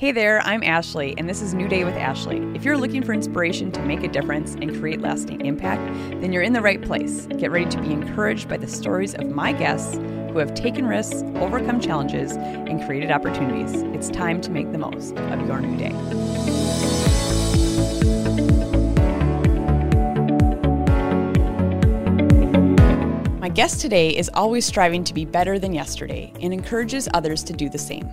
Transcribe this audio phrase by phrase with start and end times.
[0.00, 2.38] Hey there, I'm Ashley, and this is New Day with Ashley.
[2.54, 5.82] If you're looking for inspiration to make a difference and create lasting impact,
[6.22, 7.26] then you're in the right place.
[7.36, 11.22] Get ready to be encouraged by the stories of my guests who have taken risks,
[11.34, 13.82] overcome challenges, and created opportunities.
[13.94, 15.92] It's time to make the most of your new day.
[23.38, 27.52] My guest today is always striving to be better than yesterday and encourages others to
[27.52, 28.08] do the same.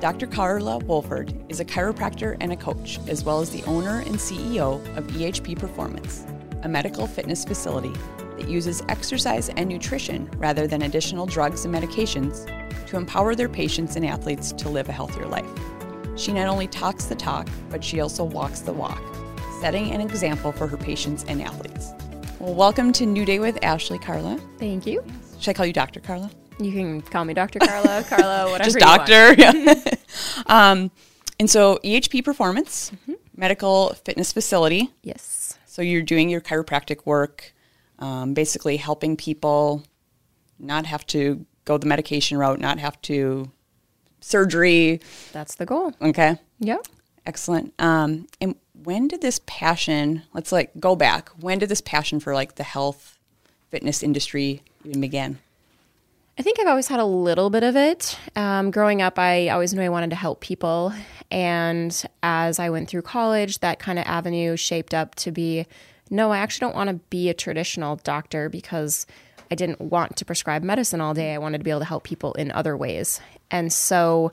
[0.00, 0.26] Dr.
[0.26, 4.74] Karla Wolford is a chiropractor and a coach, as well as the owner and CEO
[4.94, 6.26] of EHP Performance,
[6.64, 7.92] a medical fitness facility
[8.36, 12.44] that uses exercise and nutrition rather than additional drugs and medications
[12.88, 15.48] to empower their patients and athletes to live a healthier life.
[16.14, 19.02] She not only talks the talk, but she also walks the walk,
[19.62, 21.92] setting an example for her patients and athletes.
[22.38, 24.38] Well, welcome to New Day with Ashley Karla.
[24.58, 25.02] Thank you.
[25.40, 26.00] Should I call you Dr.
[26.00, 26.30] Karla?
[26.58, 27.58] You can call me Dr.
[27.58, 28.64] Karla, Karla, whatever.
[28.70, 29.06] Just you want.
[29.06, 29.34] doctor.
[29.34, 29.94] Yeah.
[30.46, 30.90] um,
[31.38, 33.12] and so EHP Performance, Mm-hmm.
[33.36, 34.90] medical fitness facility.
[35.02, 35.58] Yes.
[35.66, 37.52] So you're doing your chiropractic work,
[37.98, 39.84] um, basically helping people
[40.58, 43.50] not have to go the medication route, not have to
[44.20, 45.00] surgery.
[45.32, 45.92] That's the goal.
[46.00, 46.86] Okay, Yep.
[47.26, 47.74] excellent.
[47.78, 50.22] Um, and when did this passion?
[50.32, 51.28] Let's like go back.
[51.38, 53.18] When did this passion for like the health
[53.68, 55.38] fitness industry even begin?
[56.38, 58.18] I think I've always had a little bit of it.
[58.36, 60.92] Um, growing up, I always knew I wanted to help people.
[61.30, 65.66] And as I went through college, that kind of avenue shaped up to be
[66.10, 69.06] no, I actually don't want to be a traditional doctor because
[69.50, 71.34] I didn't want to prescribe medicine all day.
[71.34, 73.20] I wanted to be able to help people in other ways.
[73.50, 74.30] And so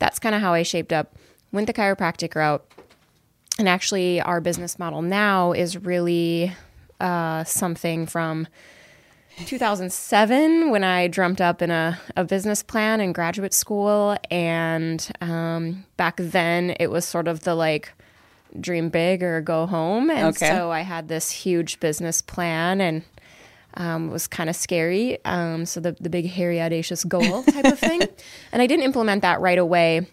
[0.00, 1.14] that's kind of how I shaped up,
[1.52, 2.66] went the chiropractic route.
[3.58, 6.52] And actually, our business model now is really
[7.00, 8.48] uh, something from
[9.46, 14.16] 2007 when I dreamt up in a, a business plan in graduate school.
[14.30, 17.92] And um, back then it was sort of the like
[18.60, 20.10] dream big or go home.
[20.10, 20.48] And Okay.
[20.48, 23.02] so I had this huge business plan and
[23.76, 25.18] um, it was kind of scary.
[25.24, 28.02] Um, so the, the big, hairy, audacious goal type of thing.
[28.52, 30.06] And I didn't implement that right away.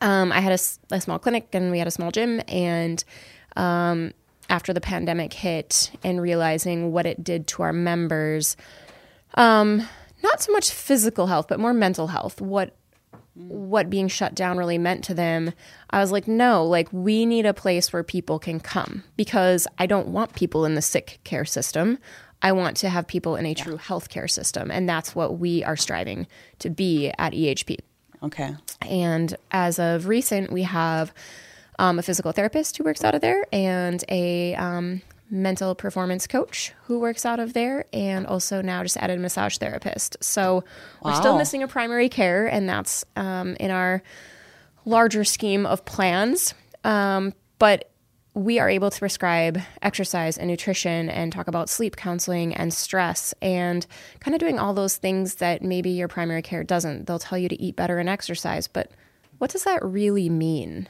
[0.00, 2.40] Um, I had a small clinic and we had a small gym.
[2.46, 3.02] And
[3.56, 4.12] um,
[4.52, 8.54] after the pandemic hit and realizing what it did to our members,
[9.34, 9.88] um,
[10.22, 12.76] not so much physical health, but more mental health, what
[13.34, 15.54] what being shut down really meant to them,
[15.88, 19.86] I was like, no, like we need a place where people can come because I
[19.86, 21.98] don't want people in the sick care system.
[22.42, 24.70] I want to have people in a true healthcare system.
[24.70, 26.26] And that's what we are striving
[26.58, 27.78] to be at EHP.
[28.22, 28.54] Okay.
[28.82, 31.14] And as of recent, we have
[31.82, 36.72] um, a physical therapist who works out of there and a um, mental performance coach
[36.84, 40.16] who works out of there, and also now just added a massage therapist.
[40.20, 40.62] So
[41.04, 44.00] we're still missing a primary care, and that's um, in our
[44.84, 46.54] larger scheme of plans.
[46.84, 47.90] Um, but
[48.34, 53.34] we are able to prescribe exercise and nutrition and talk about sleep counseling and stress
[53.42, 53.84] and
[54.20, 57.08] kind of doing all those things that maybe your primary care doesn't.
[57.08, 58.92] They'll tell you to eat better and exercise, but
[59.42, 60.88] what does that really mean?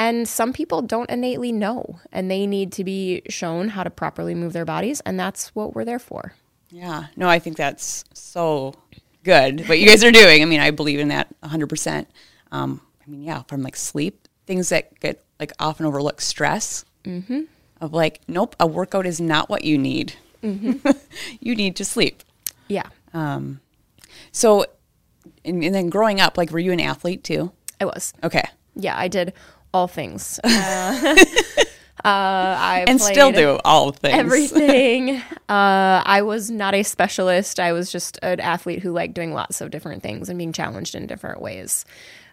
[0.00, 4.34] And some people don't innately know, and they need to be shown how to properly
[4.34, 6.32] move their bodies, and that's what we're there for.
[6.70, 7.08] Yeah.
[7.16, 8.72] No, I think that's so
[9.24, 10.40] good what you guys are doing.
[10.40, 12.06] I mean, I believe in that 100%.
[12.50, 16.86] Um, I mean, yeah, from like sleep, things that get like often overlooked, stress.
[17.04, 17.42] Mm-hmm.
[17.82, 20.14] Of like, nope, a workout is not what you need.
[20.42, 22.22] you need to sleep.
[22.68, 23.60] Yeah, Um,
[24.32, 24.64] So,
[25.44, 27.52] and, and then growing up, like, were you an athlete too?
[27.78, 28.14] I was.
[28.24, 28.44] Okay.
[28.74, 29.34] Yeah, I did
[29.72, 30.38] all things.
[32.02, 34.16] Uh, uh, I And still do all things.
[34.16, 35.16] everything.
[35.50, 37.60] uh, I was not a specialist.
[37.60, 40.94] I was just an athlete who liked doing lots of different things and being challenged
[40.94, 41.84] in different ways.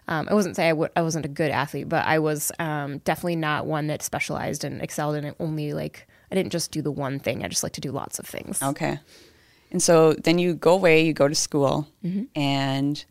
[0.08, 2.98] Um, I wasn't say I w- I wasn't a good athlete, but I was um,
[3.04, 5.34] definitely not one that specialized and excelled in it.
[5.38, 7.44] Only like I didn't just do the one thing.
[7.44, 8.62] I just like to do lots of things.
[8.62, 8.98] Okay.
[9.70, 12.22] And so then you go away, you go to school, Mm-hmm.
[12.40, 13.04] and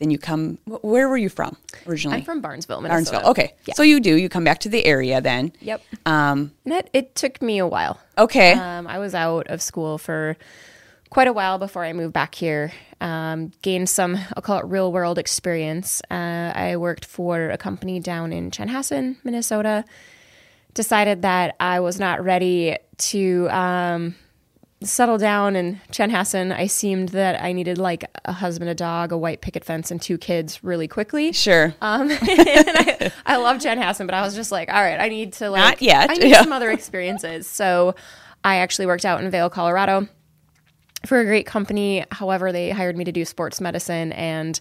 [0.00, 0.58] then you come.
[0.64, 1.56] Where were you from
[1.86, 2.18] originally?
[2.18, 3.18] I'm from Barnesville, Minnesota.
[3.18, 3.30] Barnesville.
[3.30, 3.54] Okay.
[3.66, 3.74] Yeah.
[3.74, 5.52] So you do, you come back to the area then.
[5.60, 5.82] Yep.
[6.06, 8.00] Um, it, it took me a while.
[8.18, 8.52] okay.
[8.54, 10.36] Um, I was out of school for
[11.10, 12.72] quite a while before I moved back here.
[13.00, 16.00] Um, gained some, I'll call it real world experience.
[16.10, 19.84] Uh, I worked for a company down in Chanhassen, Minnesota.
[20.72, 24.14] Decided that I was not ready to um,
[24.82, 26.54] settle down in Chanhassen.
[26.54, 30.00] I seemed that I needed like a husband, a dog, a white picket fence, and
[30.00, 31.32] two kids really quickly.
[31.32, 31.74] sure.
[31.80, 35.34] Um, and I, I love Chanhassen, but I was just like, all right, I need
[35.34, 36.42] to like, Not yet, I need yeah.
[36.42, 37.46] some other experiences.
[37.46, 37.94] So
[38.42, 40.08] I actually worked out in Vail, Colorado
[41.06, 42.04] for a great company.
[42.10, 44.60] However, they hired me to do sports medicine and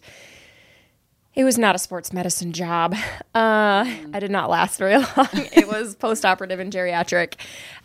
[1.36, 2.94] It was not a sports medicine job.
[3.36, 5.28] Uh, I did not last very long.
[5.34, 7.36] it was post-operative and geriatric,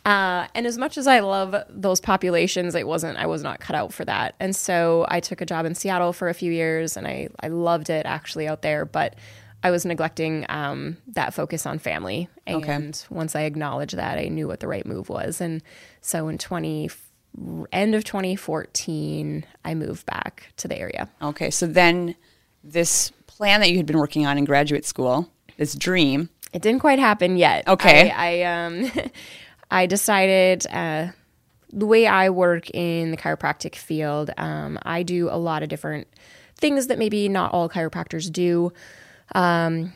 [0.05, 3.19] uh, and as much as I love those populations, it wasn't.
[3.19, 4.35] I was not cut out for that.
[4.41, 7.49] And so I took a job in Seattle for a few years, and I I
[7.49, 9.15] loved it actually out there, but.
[9.63, 12.93] I was neglecting um, that focus on family, and Okay.
[13.09, 15.41] once I acknowledged that, I knew what the right move was.
[15.41, 15.63] And
[16.03, 16.91] so in twenty
[17.73, 21.09] end of 2014, I moved back to the area.
[21.23, 22.15] Okay, so then
[22.63, 26.81] this plan that you had been working on in graduate school, this dream, It didn't
[26.81, 27.67] quite happen yet.
[27.69, 28.11] Okay.
[28.11, 28.93] I, I um
[29.71, 31.09] I decided uh
[31.73, 36.07] the way I work in the chiropractic field, um, I do a lot of different
[36.57, 38.73] things that maybe not all chiropractors do.
[39.35, 39.93] Um,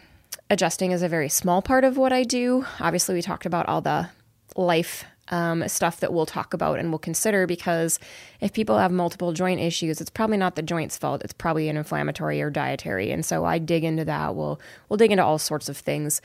[0.50, 2.66] adjusting is a very small part of what I do.
[2.80, 4.10] Obviously, we talked about all the
[4.56, 7.98] life um, stuff that we'll talk about and we'll consider because
[8.40, 11.22] if people have multiple joint issues, it's probably not the joint's fault.
[11.22, 13.10] It's probably an inflammatory or dietary.
[13.10, 14.34] And so I dig into that.
[14.34, 16.20] We'll we'll dig into all sorts of things.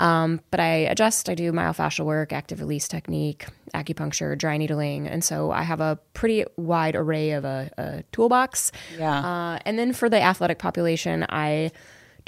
[0.00, 1.28] Um, but I adjust.
[1.28, 5.98] I do myofascial work, active release technique, acupuncture, dry needling, and so I have a
[6.14, 8.70] pretty wide array of a, a toolbox.
[8.96, 9.18] Yeah.
[9.18, 11.72] Uh, and then for the athletic population, I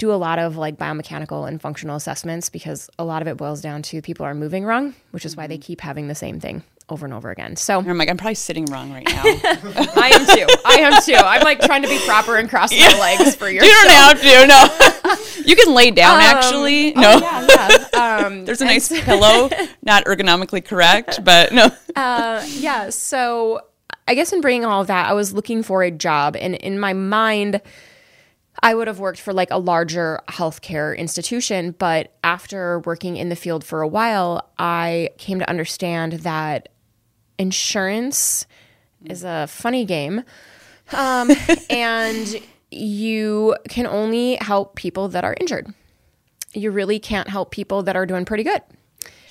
[0.01, 3.61] do a lot of like biomechanical and functional assessments because a lot of it boils
[3.61, 6.63] down to people are moving wrong, which is why they keep having the same thing
[6.89, 7.55] over and over again.
[7.55, 9.21] So I'm like, I'm probably sitting wrong right now.
[9.23, 10.47] I am too.
[10.65, 11.13] I am too.
[11.13, 13.63] I'm like trying to be proper and cross my legs for your.
[13.63, 15.43] you don't have to, no.
[15.45, 16.93] you can lay down, actually.
[16.93, 18.25] No, Um, oh, Yeah, yeah.
[18.25, 19.51] Um, there's a nice pillow,
[19.83, 21.69] not ergonomically correct, but no.
[21.95, 22.89] uh, yeah.
[22.89, 23.61] So
[24.07, 26.79] I guess in bringing all of that, I was looking for a job, and in
[26.79, 27.61] my mind,
[28.63, 31.71] I would have worked for like a larger healthcare institution.
[31.71, 36.69] But after working in the field for a while, I came to understand that
[37.39, 38.45] insurance
[39.05, 40.23] is a funny game.
[40.93, 41.31] Um,
[41.69, 45.73] and you can only help people that are injured.
[46.53, 48.61] You really can't help people that are doing pretty good.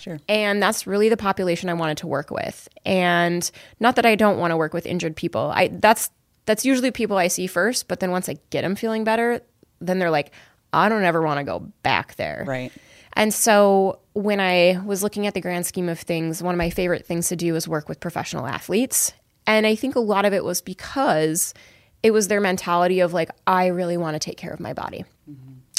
[0.00, 0.18] Sure.
[0.28, 2.68] And that's really the population I wanted to work with.
[2.86, 3.48] And
[3.78, 5.52] not that I don't want to work with injured people.
[5.54, 6.10] I that's
[6.46, 9.40] that's usually people I see first, but then once I get them feeling better,
[9.80, 10.32] then they're like,
[10.72, 12.44] I don't ever want to go back there.
[12.46, 12.72] Right.
[13.14, 16.70] And so when I was looking at the grand scheme of things, one of my
[16.70, 19.12] favorite things to do was work with professional athletes.
[19.46, 21.54] And I think a lot of it was because
[22.02, 25.04] it was their mentality of like, I really want to take care of my body.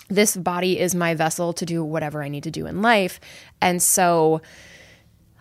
[0.09, 3.21] This body is my vessel to do whatever I need to do in life.
[3.61, 4.41] And so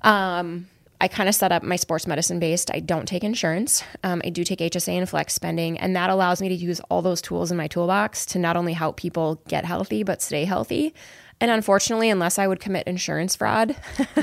[0.03, 0.69] um,
[1.01, 2.71] I kind of set up my sports medicine based.
[2.73, 3.83] I don't take insurance.
[4.05, 7.01] Um, I do take HSA and flex spending, and that allows me to use all
[7.01, 10.95] those tools in my toolbox to not only help people get healthy but stay healthy.
[11.43, 13.75] And unfortunately, unless I would commit insurance fraud,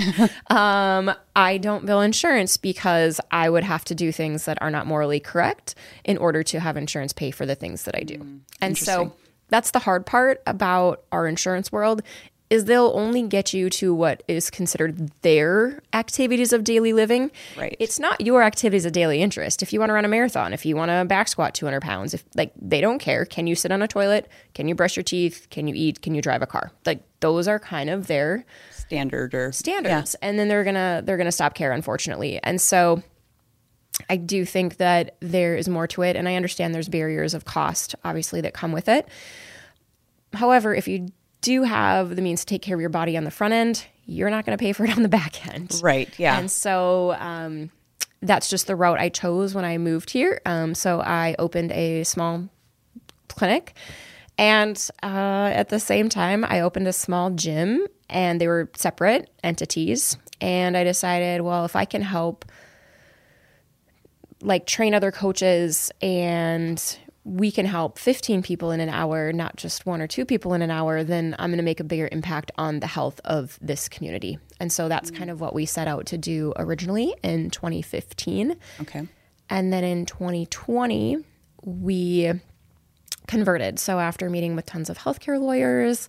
[0.51, 4.85] um, I don't bill insurance because I would have to do things that are not
[4.85, 5.73] morally correct
[6.03, 8.41] in order to have insurance pay for the things that I do.
[8.62, 9.13] and so
[9.50, 12.03] that's the hard part about our insurance world
[12.49, 17.29] is they'll only get you to what is considered their activities of daily living.
[17.57, 17.75] Right.
[17.79, 19.61] It's not your activities of daily interest.
[19.61, 22.13] If you want to run a marathon, if you want to back squat 200 pounds,
[22.13, 23.25] if like they don't care.
[23.25, 24.29] Can you sit on a toilet?
[24.53, 25.47] Can you brush your teeth?
[25.49, 26.01] Can you eat?
[26.01, 26.71] Can you drive a car?
[26.85, 28.45] Like those are kind of their
[28.88, 33.03] Standard or standards and then they're gonna they're gonna stop care unfortunately and so
[34.09, 37.44] i do think that there is more to it and i understand there's barriers of
[37.44, 39.05] cost obviously that come with it
[40.31, 41.09] however if you
[41.51, 44.30] do have the means to take care of your body on the front end you're
[44.30, 46.09] not going to pay for it on the back end Right.
[46.18, 46.37] Yeah.
[46.39, 47.69] and so um,
[48.21, 50.42] that's just the route I chose when I moved here.
[50.45, 52.49] Um, so I opened a small
[53.27, 53.73] clinic.
[54.39, 59.30] And uh, at the same time, I opened a small gym, and they were separate
[59.44, 60.18] entities.
[60.42, 62.45] And I decided, well, if I can help
[64.42, 66.81] like train other coaches and
[67.28, 70.62] we can help 15 people in an hour, not just one or two people in
[70.62, 73.90] an hour, then I'm going to make a bigger impact on the health of this
[73.90, 74.40] community.
[74.62, 78.56] And so that's kind of what we set out to do originally in 2015.
[78.81, 79.07] okay.
[79.50, 81.18] And then in 2020,
[81.66, 82.31] we
[83.28, 83.78] converted.
[83.78, 86.07] So after meeting with tons of healthcare lawyers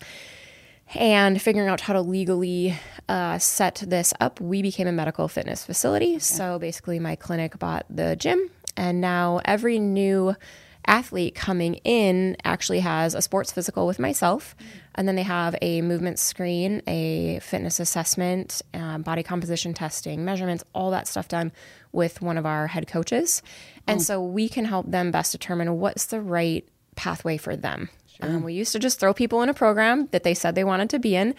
[0.94, 5.64] and figuring out how to legally uh, set this up, we became a medical fitness
[5.64, 6.20] facility.
[6.20, 10.36] So basically, my clinic bought the gym, and now every new
[10.86, 14.56] athlete coming in actually has a sports physical with myself.
[14.94, 20.64] And then they have a movement screen, a fitness assessment, um, body composition testing, measurements,
[20.74, 21.52] all that stuff done
[21.92, 23.42] with one of our head coaches.
[23.86, 26.66] And so we can help them best determine what's the right
[26.96, 27.88] pathway for them.
[28.20, 30.90] Um, we used to just throw people in a program that they said they wanted
[30.90, 31.34] to be in.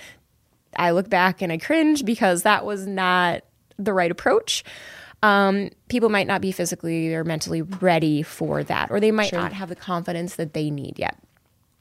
[0.76, 3.44] I look back and I cringe because that was not
[3.78, 4.64] the right approach.
[5.22, 9.54] Um, people might not be physically or mentally ready for that, or they might not
[9.54, 11.18] have the confidence that they need yet.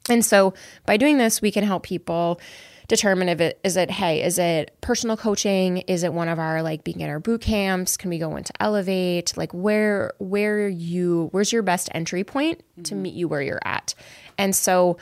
[0.09, 0.55] And so
[0.87, 2.41] by doing this, we can help people
[2.89, 5.79] determine if it is it hey is it personal coaching?
[5.79, 7.97] Is it one of our like beginner boot camps?
[7.97, 9.37] Can we go into elevate?
[9.37, 13.95] Like where where you where's your best entry point to meet you where you're at?
[14.39, 14.97] And so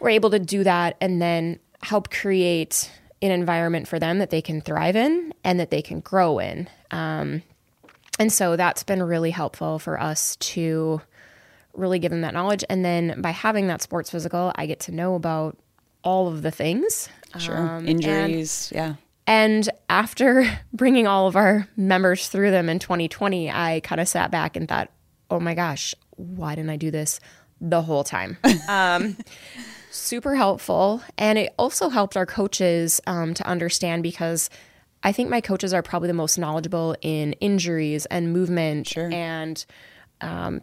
[0.00, 2.90] we're able to do that and then help create
[3.22, 6.68] an environment for them that they can thrive in and that they can grow in.
[6.90, 7.42] Um,
[8.18, 11.00] and so that's been really helpful for us to
[11.72, 14.92] really give them that knowledge and then by having that sports physical i get to
[14.92, 15.56] know about
[16.04, 17.08] all of the things.
[17.38, 17.56] Sure.
[17.56, 18.70] Um, Injuries.
[18.70, 18.94] And, yeah.
[19.26, 24.30] And after bringing all of our members through them in 2020, I kind of sat
[24.30, 24.90] back and thought,
[25.30, 27.18] oh my gosh, why didn't I do this
[27.60, 28.36] the whole time?
[28.68, 29.16] um,
[29.90, 31.02] super helpful.
[31.18, 34.50] And it also helped our coaches um, to understand because
[35.04, 39.12] I think my coaches are probably the most knowledgeable in injuries and movement sure.
[39.12, 39.64] and
[40.20, 40.62] um,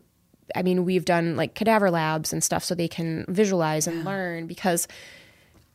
[0.55, 4.05] I mean, we've done like cadaver labs and stuff so they can visualize and yeah.
[4.05, 4.87] learn because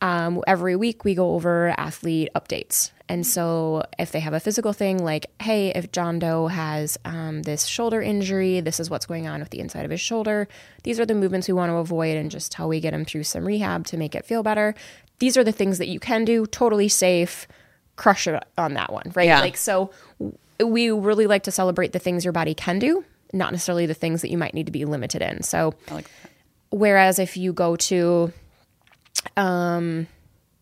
[0.01, 2.91] um, every week we go over athlete updates.
[3.09, 7.43] And so if they have a physical thing like, hey, if John Doe has um,
[7.43, 10.47] this shoulder injury, this is what's going on with the inside of his shoulder.
[10.83, 13.23] These are the movements we want to avoid and just how we get him through
[13.23, 14.75] some rehab to make it feel better.
[15.19, 17.47] These are the things that you can do, totally safe.
[17.97, 19.27] Crush it on that one, right?
[19.27, 19.41] Yeah.
[19.41, 19.91] Like, so
[20.63, 24.21] we really like to celebrate the things your body can do, not necessarily the things
[24.21, 25.43] that you might need to be limited in.
[25.43, 26.09] So, like
[26.69, 28.31] whereas if you go to
[29.35, 30.07] um,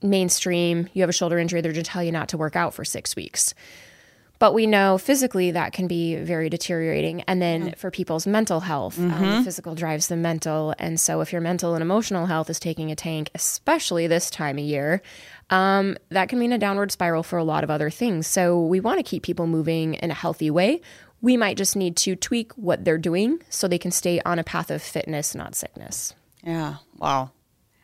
[0.02, 2.74] mainstream, you have a shoulder injury, they're going to tell you not to work out
[2.74, 3.54] for six weeks.
[4.38, 7.22] But we know physically that can be very deteriorating.
[7.22, 9.24] And then for people's mental health, um, mm-hmm.
[9.24, 10.76] um, physical drives the mental.
[10.78, 14.58] And so if your mental and emotional health is taking a tank, especially this time
[14.58, 15.02] of year,
[15.50, 18.28] um, that can mean a downward spiral for a lot of other things.
[18.28, 20.82] So we want to keep people moving in a healthy way.
[21.22, 24.44] We might just need to tweak what they're doing so they can stay on a
[24.44, 26.14] path of fitness, not sickness.
[26.44, 26.76] Yeah.
[26.98, 27.32] Wow.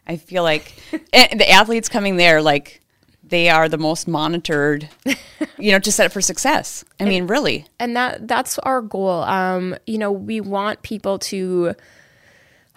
[0.08, 2.82] I feel like the athletes coming there, like
[3.24, 4.90] they are the most monitored,
[5.58, 6.84] you know, to set up for success.
[7.00, 7.66] I mean, really.
[7.80, 9.22] And that that's our goal.
[9.24, 11.74] Um, you know, we want people to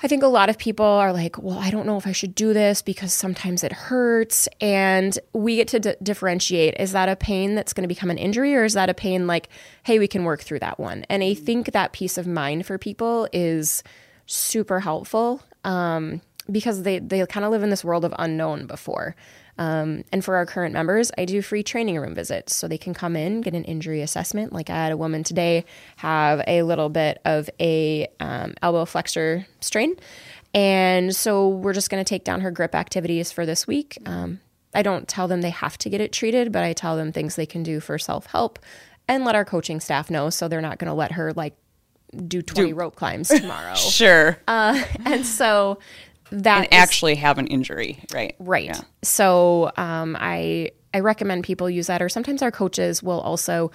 [0.03, 2.35] I think a lot of people are like, well, I don't know if I should
[2.35, 4.49] do this because sometimes it hurts.
[4.61, 8.19] And we get to d- differentiate is that a pain that's going to become an
[8.19, 9.49] injury or is that a pain like,
[9.85, 11.07] hey, we can work through that one?
[11.09, 13.83] And I think that peace of mind for people is
[14.27, 15.43] super helpful.
[15.65, 16.21] Um,
[16.51, 19.17] because they, they kind of live in this world of unknown before.
[19.57, 22.93] Um, and for our current members, I do free training room visits so they can
[22.93, 24.53] come in, get an injury assessment.
[24.53, 25.65] Like I had a woman today
[25.97, 29.95] have a little bit of a um, elbow flexor strain.
[30.53, 33.99] And so we're just going to take down her grip activities for this week.
[34.07, 34.41] Um,
[34.75, 37.37] I don't tell them they have to get it treated, but I tell them things
[37.37, 38.59] they can do for self help
[39.07, 41.55] and let our coaching staff know so they're not going to let her like
[42.27, 42.75] do 20 do.
[42.75, 43.75] rope climbs tomorrow.
[43.75, 44.39] sure.
[44.49, 45.79] Uh, and so
[46.31, 48.35] that is, actually have an injury, right?
[48.39, 48.67] Right.
[48.67, 48.81] Yeah.
[49.03, 53.71] So um, I I recommend people use that, or sometimes our coaches will also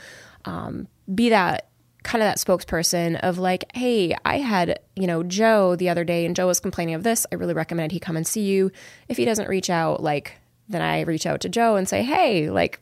[0.45, 1.67] um, be that
[2.03, 6.25] kind of that spokesperson of like, hey, I had you know Joe the other day,
[6.25, 7.25] and Joe was complaining of this.
[7.31, 8.71] I really recommend he come and see you.
[9.07, 10.37] If he doesn't reach out, like
[10.69, 12.79] then I reach out to Joe and say, hey, like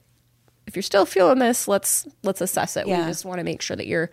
[0.68, 2.88] if you're still feeling this, let's let's assess it.
[2.88, 3.02] Yeah.
[3.02, 4.12] We just want to make sure that you're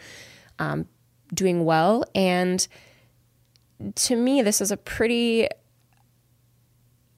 [0.58, 0.86] um,
[1.34, 2.66] doing well and
[3.94, 5.48] to me, this is a pretty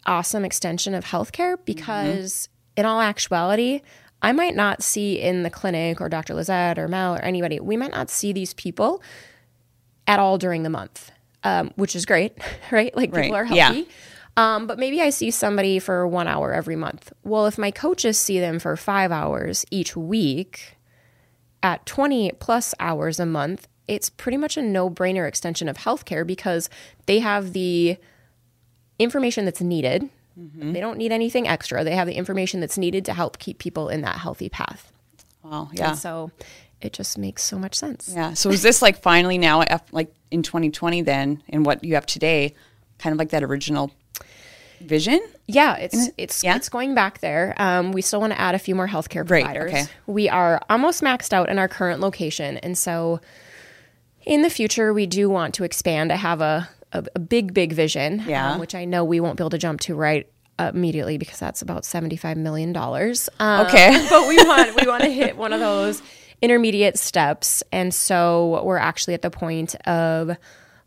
[0.04, 2.80] awesome extension of healthcare because, mm-hmm.
[2.80, 3.82] in all actuality,
[4.22, 6.34] I might not see in the clinic or Dr.
[6.34, 9.02] Lizette or Mel or anybody, we might not see these people
[10.06, 11.10] at all during the month,
[11.44, 12.38] um, which is great,
[12.70, 12.96] right?
[12.96, 13.25] Like right.
[13.25, 13.80] people are healthy.
[13.80, 13.84] Yeah.
[14.38, 17.12] Um, but maybe I see somebody for one hour every month.
[17.25, 20.76] Well, if my coaches see them for five hours each week
[21.62, 26.26] at 20 plus hours a month, it's pretty much a no brainer extension of healthcare
[26.26, 26.69] because
[27.07, 27.97] they have the
[28.99, 30.09] information that's needed.
[30.38, 30.73] Mm-hmm.
[30.73, 31.85] They don't need anything extra.
[31.85, 34.93] They have the information that's needed to help keep people in that healthy path.
[35.43, 35.71] Wow.
[35.73, 35.90] Yeah.
[35.90, 36.31] And so
[36.81, 38.12] it just makes so much sense.
[38.14, 38.35] Yeah.
[38.35, 42.55] So is this like finally now, like in 2020, then, and what you have today,
[42.99, 43.93] kind of like that original
[44.81, 45.21] vision?
[45.47, 46.57] Yeah, it's it's yeah?
[46.57, 47.55] it's going back there.
[47.57, 49.73] Um, we still want to add a few more healthcare providers.
[49.73, 49.93] Right, okay.
[50.07, 53.21] We are almost maxed out in our current location, and so
[54.26, 56.12] in the future, we do want to expand.
[56.12, 58.52] I have a, a, a big, big vision, yeah.
[58.52, 60.28] um, which I know we won't be able to jump to right
[60.59, 62.76] immediately because that's about $75 million.
[62.76, 64.06] Um, okay.
[64.11, 66.02] but we want, we want to hit one of those
[66.42, 67.62] intermediate steps.
[67.73, 70.37] And so we're actually at the point of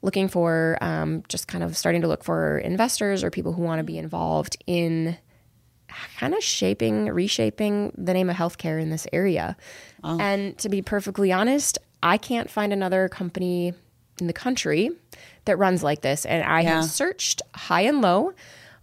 [0.02, 3.80] looking for um, just kind of starting to look for investors or people who want
[3.80, 5.18] to be involved in
[6.18, 9.58] kind of shaping, reshaping the name of healthcare in this area.
[10.04, 13.74] And to be perfectly honest, I can't find another company
[14.20, 14.92] in the country
[15.46, 16.76] that runs like this, and I Yeah.
[16.82, 18.34] have searched high and low.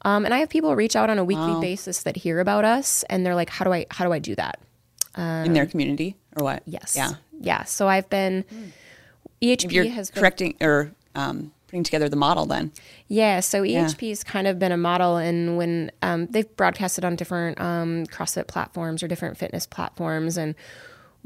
[0.02, 3.04] Um, and I have people reach out on a weekly basis that hear about us,
[3.10, 4.58] and they're like, "How do I how do I do that?"
[5.18, 6.62] in their community or what?
[6.66, 6.94] Yes.
[6.94, 7.12] Yeah.
[7.40, 7.64] Yeah.
[7.64, 8.44] So I've been
[9.40, 12.70] EHP You're has been correcting or um, putting together the model then.
[13.08, 17.16] Yeah, so EHP has kind of been a model, and when um, they've broadcasted on
[17.16, 20.54] different um, CrossFit platforms or different fitness platforms, and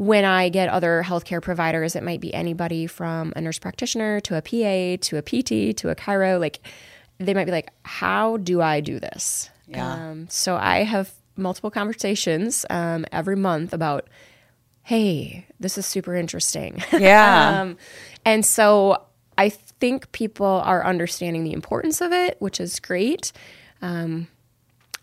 [0.01, 4.35] when I get other healthcare providers, it might be anybody from a nurse practitioner to
[4.35, 6.41] a PA to a PT to a chiro.
[6.41, 6.61] Like,
[7.19, 9.93] they might be like, "How do I do this?" Yeah.
[9.93, 14.09] Um, so I have multiple conversations um, every month about,
[14.85, 17.61] "Hey, this is super interesting." Yeah.
[17.61, 17.77] Um,
[18.25, 19.05] and so
[19.37, 23.33] I think people are understanding the importance of it, which is great.
[23.83, 24.29] Um,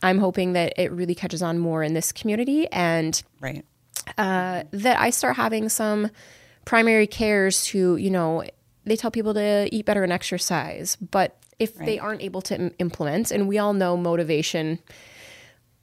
[0.02, 3.64] I'm hoping that it really catches on more in this community and right.
[4.18, 6.10] Uh, that I start having some
[6.66, 8.44] primary cares who, you know,
[8.86, 12.72] they tell people to eat better and exercise, but if they aren't able to im-
[12.80, 14.80] implement, and we all know motivation,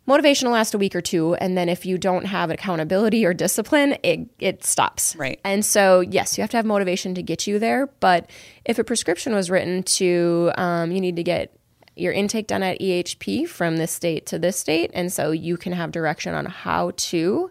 [0.06, 3.34] motivation will last a week or two, and then if you don't have accountability or
[3.34, 5.16] discipline, it it stops.
[5.16, 5.40] Right.
[5.44, 7.88] And so, yes, you have to have motivation to get you there.
[8.00, 8.30] But
[8.64, 11.56] if a prescription was written to, um, you need to get
[11.96, 15.72] your intake done at EHP from this state to this state, and so you can
[15.72, 17.50] have direction on how to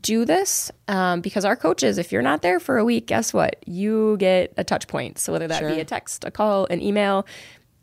[0.00, 3.56] do this um, because our coaches, if you're not there for a week, guess what?
[3.66, 5.18] You get a touch point.
[5.18, 7.26] So whether that be a text, a call, an email,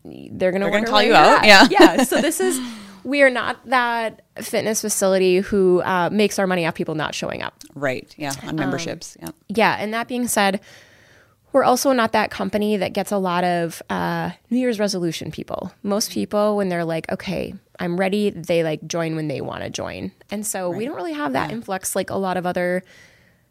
[0.04, 1.46] they're gonna gonna call you out, at.
[1.46, 1.68] yeah.
[1.70, 2.04] yeah.
[2.04, 2.60] So this is
[3.04, 7.42] we are not that fitness facility who uh, makes our money off people not showing
[7.42, 7.56] up.
[7.76, 8.14] Right.
[8.18, 8.34] Yeah.
[8.44, 9.18] Um, On memberships.
[9.20, 9.30] yeah.
[9.48, 10.62] Yeah, and that being said,
[11.54, 15.72] we're also not that company that gets a lot of uh, New Year's resolution people.
[15.84, 19.70] Most people, when they're like, okay, I'm ready, they like join when they want to
[19.70, 20.12] join.
[20.30, 22.84] And so we don't really have that influx like a lot of other,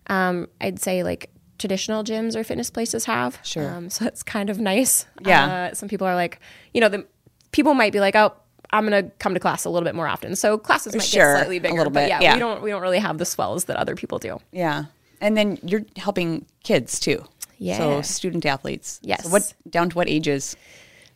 [0.07, 3.39] um, I'd say like traditional gyms or fitness places have.
[3.43, 3.71] Sure.
[3.71, 5.05] Um, so it's kind of nice.
[5.25, 5.69] Yeah.
[5.71, 6.41] Uh, some people are like,
[6.73, 7.07] you know, the
[7.53, 8.33] people might be like, oh,
[8.73, 10.37] I'm gonna come to class a little bit more often.
[10.37, 11.75] So classes might Sure, get slightly bigger.
[11.75, 12.35] a little but bit, yeah, yeah.
[12.35, 14.41] we don't we don't really have the swells that other people do.
[14.53, 14.85] Yeah.
[15.21, 17.25] And then you're helping kids too.
[17.61, 17.77] Yeah.
[17.77, 18.99] So student athletes.
[19.03, 19.25] Yes.
[19.25, 20.57] So what down to what ages?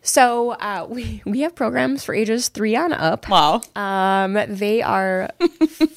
[0.02, 3.26] So uh, we we have programs for ages three on up.
[3.30, 3.62] Wow.
[3.74, 5.30] Um, they are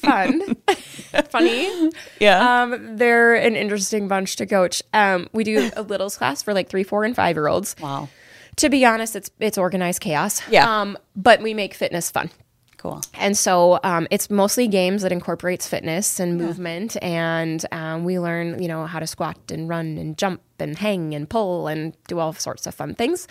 [0.00, 0.56] fun,
[1.28, 1.90] funny.
[2.18, 2.62] yeah.
[2.62, 4.82] Um, they're an interesting bunch to coach.
[4.94, 7.76] Um, we do a littles class for like three, four, and five year olds.
[7.82, 8.08] wow.
[8.56, 10.40] To be honest, it's it's organized chaos.
[10.48, 10.80] Yeah.
[10.80, 12.30] Um, but we make fitness fun.
[12.78, 13.00] Cool.
[13.14, 18.62] And so um, it's mostly games that incorporates fitness and movement, and um, we learn,
[18.62, 22.20] you know, how to squat and run and jump and hang and pull and do
[22.20, 23.26] all sorts of fun things.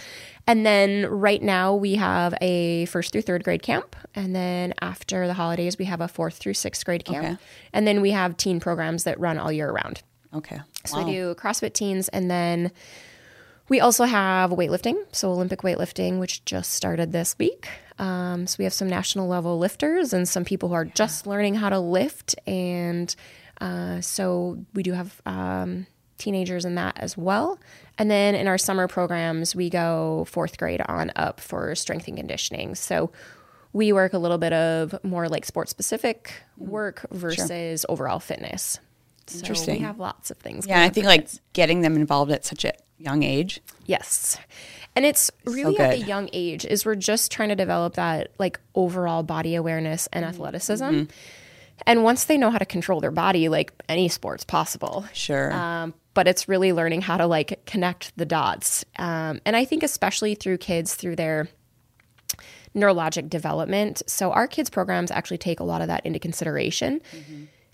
[0.47, 5.27] And then right now we have a first through third grade camp, and then after
[5.27, 7.38] the holidays we have a fourth through sixth grade camp, Okay.
[7.71, 10.03] and then we have teen programs that run all year round.
[10.33, 10.60] Okay.
[10.86, 12.71] So we do CrossFit teens, and then
[13.69, 17.67] we also have weightlifting, so Olympic weightlifting, which just started this week.
[17.99, 21.56] Um, so we have some national level lifters and some people who are just learning
[21.56, 23.13] how to lift, and
[23.60, 27.60] uh, so we do have um, teenagers in that as well.
[27.97, 32.17] And then in our summer programs, we go fourth grade on up for strength and
[32.17, 32.75] conditioning.
[32.75, 33.12] So
[33.73, 38.80] we work a little bit of more like sport specific work versus overall fitness.
[39.27, 39.80] So Interesting.
[39.80, 40.65] we have lots of things.
[40.67, 43.62] Yeah, I think like getting them involved at such a young age.
[43.86, 44.38] Yes.
[44.95, 46.07] And it's really at a good.
[46.07, 51.03] young age is we're just trying to develop that like overall body awareness and athleticism.
[51.86, 55.05] And once they know how to control their body, like any sport's possible.
[55.13, 55.53] Sure.
[55.53, 58.83] Um, but it's really learning how to like connect the dots.
[58.97, 61.47] Um, and I think especially through kids through their
[62.75, 64.01] neurologic development.
[64.07, 67.01] So our kids programs actually take a lot of that into consideration.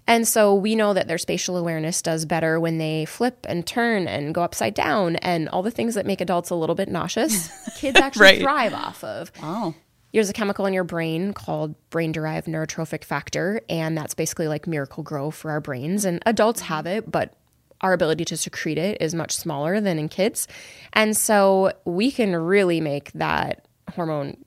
[0.07, 4.07] And so we know that their spatial awareness does better when they flip and turn
[4.07, 7.49] and go upside down and all the things that make adults a little bit nauseous.
[7.77, 8.41] Kids actually Right.
[8.41, 9.31] thrive off of.
[9.41, 9.73] wow.
[10.13, 14.67] There's a chemical in your brain called brain derived neurotrophic factor, and that's basically like
[14.67, 16.05] Miracle-Gro for our brains.
[16.05, 16.73] And adults mm-hmm.
[16.73, 17.33] have it, but
[17.81, 20.47] our ability to secrete it is much smaller than in kids.
[20.93, 24.37] And so we can really make that hormone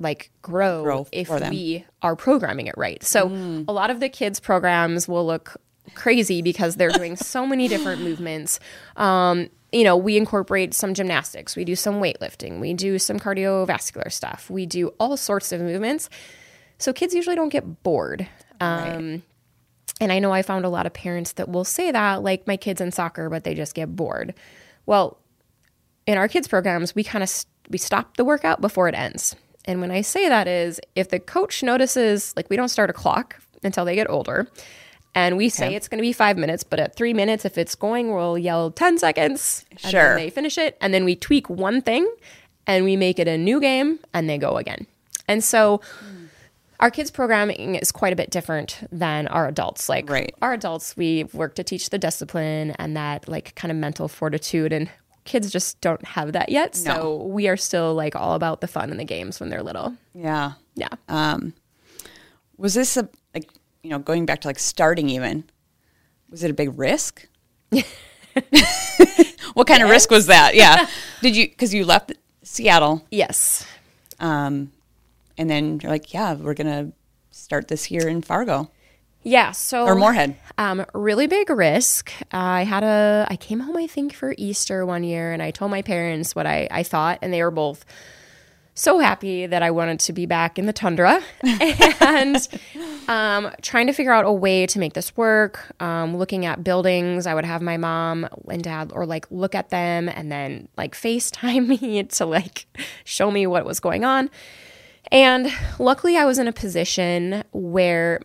[0.00, 1.50] like grow, Grow if them.
[1.50, 3.02] we are programming it right.
[3.02, 3.26] So
[3.68, 5.56] a lot of the kids programs will look
[5.94, 8.60] crazy because they're doing so many different movements.
[8.96, 14.10] Um, you know, we incorporate some gymnastics, we do some weightlifting, we do some cardiovascular
[14.10, 16.08] stuff, we do all sorts of movements.
[16.78, 18.26] So kids usually don't get bored.
[18.60, 19.22] Um,
[20.00, 22.56] And I know I found a lot of parents that will say that, like my
[22.56, 24.32] kids in soccer, but they just get bored.
[24.86, 25.18] Well,
[26.06, 27.30] in our kids programs, we kind of
[27.68, 29.34] we stop the workout before it ends.
[29.64, 32.92] And when I say that is if the coach notices like we don't start a
[32.92, 34.48] clock until they get older.
[35.14, 37.74] And we say it's going to be five minutes, but at three minutes, if it's
[37.74, 39.64] going, we'll yell 10 seconds.
[39.70, 39.90] And Sure.
[40.10, 40.76] then they finish it.
[40.80, 42.08] And then we tweak one thing
[42.68, 44.86] and we make it a new game and they go again.
[45.26, 45.80] And so
[46.78, 49.88] our kids' programming is quite a bit different than our adults.
[49.88, 50.32] Like Right.
[50.40, 54.72] our adults, we work to teach the discipline and that like kind of mental fortitude
[54.72, 54.88] and
[55.28, 56.74] kids just don't have that yet.
[56.74, 59.94] So we are still like all about the fun and the games when they're little.
[60.14, 60.52] Yeah.
[60.74, 60.88] Yeah.
[62.56, 63.50] Was this a like
[63.82, 65.44] you know going back to like starting even?
[66.30, 67.28] Was it a big risk?
[67.70, 70.54] what kind of risk was that?
[70.54, 70.88] Yeah.
[71.22, 72.12] Did you because you left
[72.42, 73.66] Seattle yes.
[74.20, 74.72] um,
[75.36, 76.92] and then you're like, yeah, we're gonna
[77.30, 78.70] start this here in Fargo
[79.22, 79.52] Yeah.
[79.52, 80.36] So or Moorhead.
[80.56, 82.12] Um, really big risk.
[82.32, 85.70] I had a, I came home, I think, for Easter one year, and I told
[85.70, 87.84] my parents what I, I thought, and they were both
[88.78, 91.20] so happy that I wanted to be back in the tundra
[92.00, 92.48] and
[93.08, 95.74] um, trying to figure out a way to make this work.
[95.80, 99.70] Um, looking at buildings, I would have my mom and dad or like look at
[99.70, 102.66] them and then like FaceTime me to like
[103.04, 104.30] show me what was going on.
[105.10, 108.20] And luckily, I was in a position where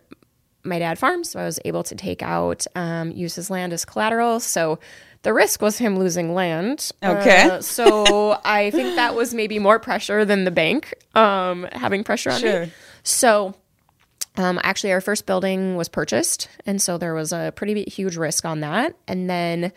[0.63, 3.86] my dad farms, so I was able to take out, um, use his land as
[3.86, 4.39] collateral.
[4.39, 4.80] So
[5.23, 6.91] the risk was him losing land.
[7.04, 7.43] Okay.
[7.49, 12.32] Uh, so I think that was maybe more pressure than the bank um, having pressure
[12.32, 12.65] on Sure.
[12.65, 12.71] me.
[13.04, 13.56] So
[14.38, 18.45] um, actually, our first building was purchased, and so there was a pretty huge risk
[18.45, 18.95] on that.
[19.08, 19.71] And then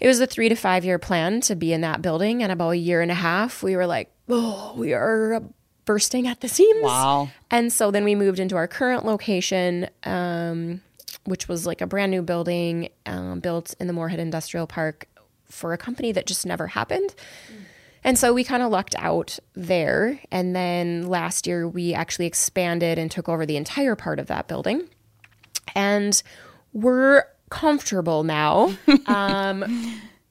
[0.00, 2.42] it was a three to five year plan to be in that building.
[2.42, 5.42] And about a year and a half, we were like, oh, we are
[5.88, 6.82] bursting at the seams.
[6.82, 7.30] Wow.
[7.50, 10.82] And so then we moved into our current location, um,
[11.24, 15.08] which was like a brand new building um, built in the Moorhead Industrial Park
[15.46, 17.14] for a company that just never happened.
[18.04, 20.20] And so we kind of lucked out there.
[20.30, 24.46] And then last year, we actually expanded and took over the entire part of that
[24.46, 24.90] building.
[25.74, 26.22] And
[26.74, 28.76] we're comfortable now.
[29.06, 29.64] um,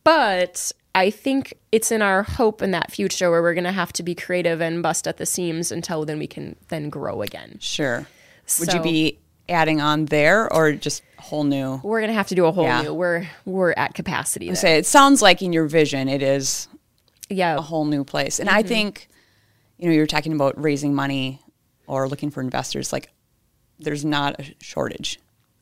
[0.04, 3.94] but I think it's in our hope in that future where we're going to have
[3.94, 7.58] to be creative and bust at the seams until then we can then grow again.
[7.62, 8.08] Sure.
[8.60, 11.80] Would you be adding on there or just a whole new?
[11.84, 12.82] We're going to have to do a whole Yeah.
[12.82, 12.94] new.
[12.96, 14.54] We're we're at capacity.
[14.56, 16.68] Say it sounds like in your vision it is
[17.30, 17.58] yeah.
[17.58, 18.40] a whole new place.
[18.40, 18.68] And I mm-hmm.
[18.68, 19.08] think,
[19.78, 21.42] you know, you're talking about raising money
[21.86, 22.92] or looking for investors.
[22.92, 23.12] Like,
[23.80, 25.20] there's not a shortage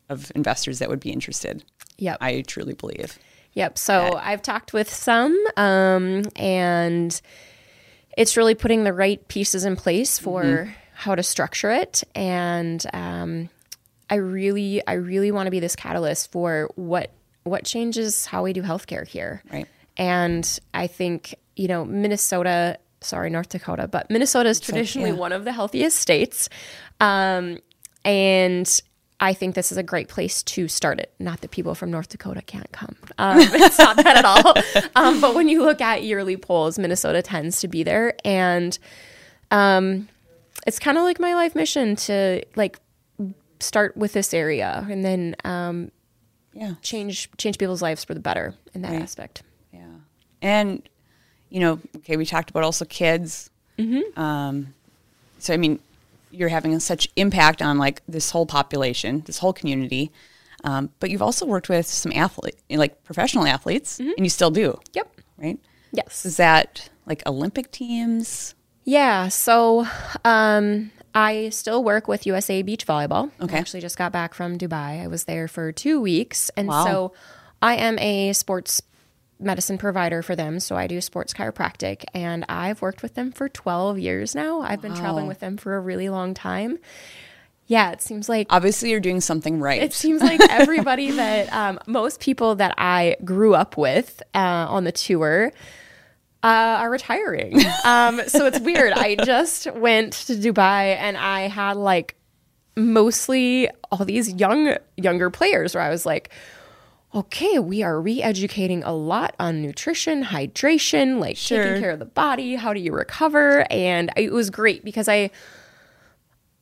[0.07, 1.65] of investors that would be interested.
[1.97, 2.19] Yep.
[2.21, 3.19] I truly believe.
[3.55, 3.77] Yep.
[3.77, 7.19] So I've talked with some, um, and
[8.17, 12.03] it's really putting the right pieces in place for how to structure it.
[12.13, 13.49] And um,
[14.09, 17.11] I really, I really want to be this catalyst for what
[17.43, 19.43] what changes how we do healthcare here.
[19.51, 19.67] Right.
[19.97, 22.77] And I think you know Minnesota.
[23.01, 25.15] Sorry, North Dakota, but Minnesota is traditionally yeah.
[25.15, 26.49] one of the healthiest states.
[26.99, 27.59] Um,
[28.03, 28.81] and
[29.19, 31.13] I think this is a great place to start it.
[31.19, 32.95] Not that people from North Dakota can't come.
[33.17, 34.53] Um, it's not that at all.
[34.95, 38.13] Um, but when you look at yearly polls, Minnesota tends to be there.
[38.25, 38.77] And
[39.51, 40.09] um,
[40.67, 42.79] it's kind of like my life mission to like
[43.61, 45.91] start with this area and then um,
[46.53, 46.73] Yeah.
[46.81, 49.01] change change people's lives for the better in that Right.
[49.01, 49.43] aspect.
[49.71, 49.79] Yeah.
[50.41, 50.81] And,
[51.49, 53.49] you know, okay, we talked about also kids.
[53.79, 54.19] Mm-hmm.
[54.19, 54.73] Um,
[55.39, 55.79] so, I mean,
[56.35, 60.11] you're having such impact on like this whole population, this whole community.
[60.63, 64.79] Um, but you've also worked with some athlete, like professional athletes, and you still do,
[64.93, 65.15] Yep.
[65.37, 65.59] right?
[65.91, 66.25] Yes.
[66.25, 68.55] Is that like Olympic teams?
[68.83, 69.27] Yeah.
[69.29, 69.85] So
[70.23, 73.31] um, I still work with USA Beach Volleyball.
[73.41, 73.55] Okay.
[73.55, 75.01] I actually just got back from Dubai.
[75.03, 76.49] I was there for two weeks.
[76.57, 76.85] And Wow.
[76.85, 77.13] so
[77.61, 78.81] I am a sports
[79.39, 80.59] medicine provider for them.
[80.59, 84.61] So I do sports chiropractic and I've worked with them for 12 years now.
[84.61, 86.79] I've been traveling with them for a really long time.
[87.67, 89.81] Yeah, it seems like Obviously, you're doing something right.
[89.81, 94.83] it seems like everybody that um, most people that I grew up with uh, on
[94.83, 95.51] the tour
[96.43, 97.61] uh, are retiring.
[97.83, 98.93] Um, so it's weird.
[98.93, 102.15] I just went to Dubai and I had like
[102.75, 106.31] mostly all these young younger players where I was like,
[107.15, 111.63] okay, we are re-educating a lot on nutrition, hydration, like Sure.
[111.63, 112.55] taking care of the body.
[112.55, 113.65] How do you recover?
[113.71, 115.29] And it was great because I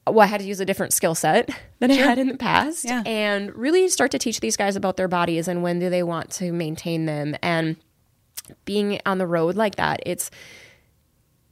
[0.06, 2.84] well, I had to use a different skill set than I had in the past
[2.84, 3.04] Yeah.
[3.06, 6.30] and really start to teach these guys about their bodies and when do they want
[6.32, 7.38] to maintain them.
[7.42, 7.78] And
[8.66, 10.30] being on the road like that, it's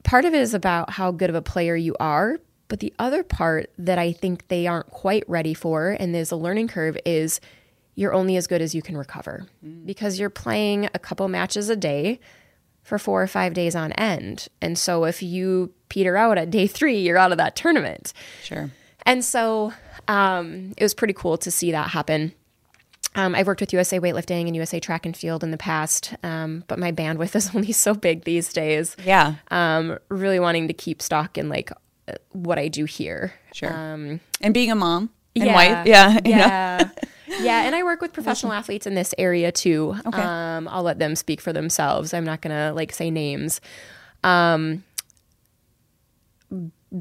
[0.04, 2.40] part of it is about how good of a player you are.
[2.68, 6.36] But the other part that I think they aren't quite ready for, and there's a
[6.36, 7.40] learning curve, is
[7.96, 9.48] you're only as good as you can recover
[9.86, 12.20] because you're playing a couple matches a day
[12.84, 14.48] for four or five days on end.
[14.62, 18.14] And so if you peter out at day three, you're out of that tournament.
[18.44, 18.72] sure.
[19.06, 19.74] And so
[20.08, 22.34] um, it was pretty cool to see that happen.
[23.16, 26.64] Um, I've worked with USA Weightlifting and USA Track and Field in the past, um,
[26.68, 28.96] but my bandwidth is only so big these days.
[29.04, 29.36] Yeah.
[29.50, 31.72] Um, really wanting to keep stock in like
[32.30, 33.34] what I do here.
[33.54, 33.72] Sure.
[33.72, 35.88] Um, and being a mom and yeah, wife.
[35.88, 36.10] Yeah.
[36.26, 36.38] you know?
[36.38, 36.90] yeah,
[37.40, 37.64] yeah.
[37.64, 39.96] And I work with professional athletes in this area too.
[40.06, 40.22] Okay.
[40.22, 42.14] Um, I'll let them speak for themselves.
[42.14, 43.62] I'm not gonna like say names.
[44.24, 44.84] Um,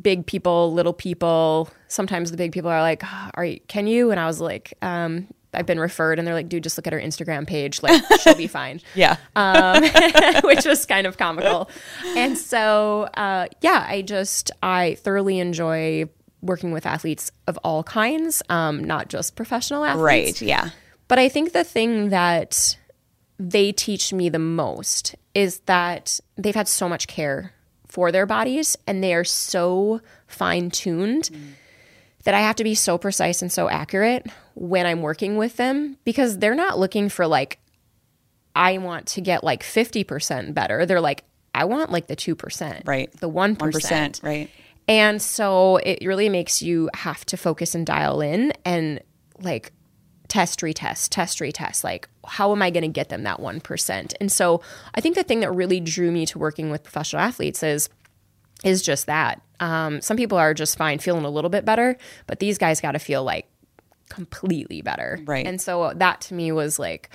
[0.02, 1.68] big people, little people.
[1.88, 3.60] Sometimes the big people are like, "Ah, "Are you?
[3.68, 6.78] Can you?" And I was like, um, "I've been referred," and they're like, "Dude, just
[6.78, 7.82] look at her Instagram page.
[7.82, 9.16] Like, she'll be fine." Yeah.
[9.36, 9.82] um,
[10.44, 11.68] which was kind of comical.
[12.16, 16.08] And so, uh, yeah, I just I thoroughly enjoy
[16.42, 20.02] working with athletes of all kinds, um, not just professional athletes.
[20.40, 20.42] right.
[20.42, 20.70] Yeah.
[21.08, 22.76] But I think the thing that
[23.38, 27.52] they teach me the most is that they've had so much care
[27.86, 31.30] for their bodies and they are so fine tuned
[32.24, 35.96] that I have to be so precise and so accurate when I'm working with them
[36.04, 37.58] because they're not looking for like,
[38.54, 40.84] I want to get like 50% better.
[40.86, 41.24] They're like,
[41.54, 43.10] I want like the 2%, Right.
[43.20, 43.56] the 1%.
[43.56, 44.22] 1%.
[44.22, 44.50] Right.
[44.88, 49.00] And so it really makes you have to focus and dial in and
[49.40, 49.72] like
[50.28, 51.84] test, retest, test, retest.
[51.84, 54.14] Like, how am I going to get them that 1%?
[54.20, 54.62] And so
[54.94, 57.88] I think the thing that really drew me to working with professional athletes is
[58.62, 59.40] is just that.
[59.58, 62.92] Um, some people are just fine feeling a little bit better, but these guys got
[62.92, 63.46] to feel like
[64.10, 65.18] completely better.
[65.24, 65.46] Right.
[65.46, 67.08] And so that to me was like,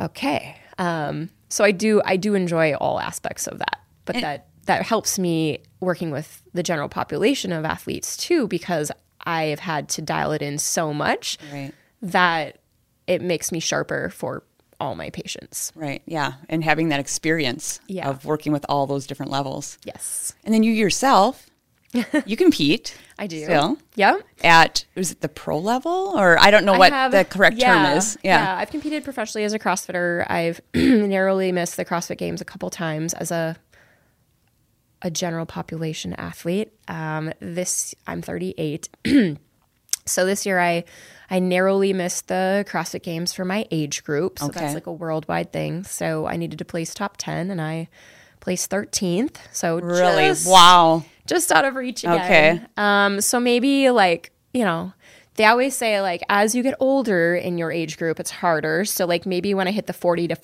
[0.00, 0.56] okay.
[0.78, 5.18] Um, so I do I do enjoy all aspects of that, but that that helps
[5.18, 8.90] me working with the general population of athletes too because
[9.26, 11.72] I have had to dial it in so much Right.
[12.02, 12.58] that
[13.06, 14.42] it makes me sharper for
[14.80, 15.72] all my patients.
[15.74, 16.02] Right.
[16.06, 16.34] Yeah.
[16.48, 18.08] And having that experience Yeah.
[18.08, 19.78] of working with all those different levels.
[19.84, 21.46] Yes, And then you yourself,
[22.26, 22.96] you compete.
[23.18, 23.44] I do.
[23.44, 24.22] Still Yep.
[24.42, 26.12] at, was it the pro level?
[26.16, 28.18] Or I don't know what have- the correct yeah, term is.
[28.24, 28.56] Yeah.
[28.58, 30.28] I've competed professionally as a CrossFitter.
[30.28, 33.56] I've narrowly missed the CrossFit Games a couple times as a
[35.04, 36.72] a general population athlete.
[36.88, 38.88] Um, this I'm 38,
[40.06, 40.84] so this year I
[41.30, 44.38] I narrowly missed the CrossFit Games for my age group.
[44.38, 44.60] So Okay.
[44.60, 45.84] that's like a worldwide thing.
[45.84, 47.88] So I needed to place top 10, and I
[48.40, 49.36] placed 13th.
[49.52, 50.26] So Really?
[50.26, 51.02] just, wow.
[51.26, 52.20] just out of reach again.
[52.20, 52.60] Okay.
[52.76, 54.92] Um, so maybe like, you know,
[55.36, 58.84] they always say like as you get older in your age group, it's harder.
[58.84, 60.36] So like maybe when I hit the 40 to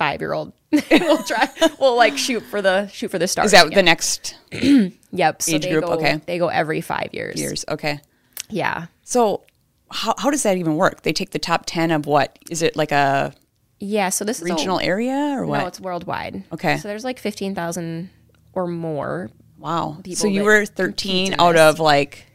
[0.00, 3.46] 45 year old, we'll try, we'll like shoot for the, shoot for the stars.
[3.46, 3.76] Is that again.
[3.76, 4.36] the next
[5.12, 5.42] yep.
[5.42, 5.84] So age they group?
[5.84, 6.20] Go, Okay.
[6.26, 7.38] They go every five years.
[7.40, 7.64] years?
[7.68, 8.00] Okay.
[8.48, 8.86] Yeah.
[9.04, 9.44] So
[9.90, 11.02] how, how does that even work?
[11.02, 12.38] They take the top 10 of what?
[12.50, 13.34] Is it like a
[13.78, 14.08] Yeah.
[14.08, 15.58] So this is a- regional area or what?
[15.60, 16.44] No, it's worldwide.
[16.52, 16.78] Okay.
[16.78, 18.08] So there's like 15,000
[18.54, 19.30] or more.
[19.58, 19.98] wow.
[20.14, 21.60] So you were 13 out this.
[21.60, 22.26] of like,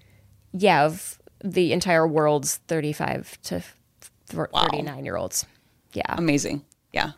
[0.54, 0.86] Yeah.
[0.86, 3.64] Of the entire world's 35 to
[4.28, 5.46] 39 year olds.
[5.94, 6.04] Yeah.
[6.18, 6.64] amazing.
[6.92, 7.12] Yeah.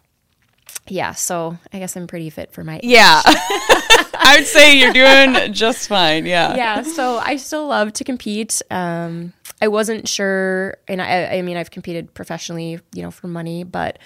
[0.90, 2.84] Yeah, so I guess I'm pretty fit for my age.
[2.84, 3.22] Yeah.
[3.26, 6.26] I would say you're doing just fine.
[6.26, 6.56] Yeah.
[6.56, 6.82] yeah.
[6.82, 8.62] So I still love to compete.
[8.70, 13.64] Um, I wasn't sure, and I, I mean, I've competed professionally, you know, for money,
[13.64, 14.00] but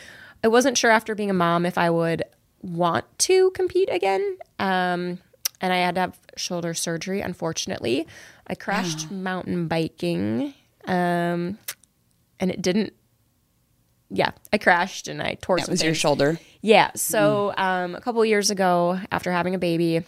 [0.43, 2.23] I wasn't sure after being a mom if I would
[2.61, 4.37] want to compete again.
[4.59, 5.19] Um,
[5.59, 7.21] and I had to have shoulder surgery.
[7.21, 8.07] Unfortunately,
[8.47, 10.53] I crashed mountain biking,
[10.85, 11.57] um,
[12.39, 12.93] and it didn't.
[14.13, 16.37] Yeah, I crashed and I tore That was your shoulder.
[16.61, 16.91] Yeah.
[16.95, 20.03] So um, a couple years ago, after having a baby,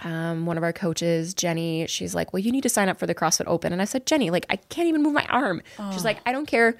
[0.00, 3.06] um, one of our coaches, Jenny, she's like, "Well, you need to sign up for
[3.06, 5.60] the CrossFit Open." And I said, "Jenny, like, I can't even move my arm."
[5.92, 6.76] She's like, "I don't care.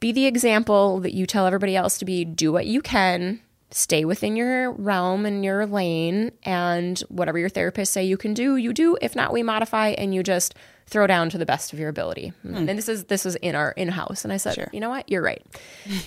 [0.00, 2.24] Be the example that you tell everybody else to be.
[2.24, 3.40] Do what you can.
[3.70, 8.56] Stay within your realm and your lane, and whatever your therapists say you can do,
[8.56, 8.96] you do.
[9.00, 10.54] If not, we modify, and you just."
[10.88, 13.72] Throw down to the best of your ability, and this is this was in our
[13.72, 14.24] in house.
[14.24, 15.44] And I said, you know what, you're right.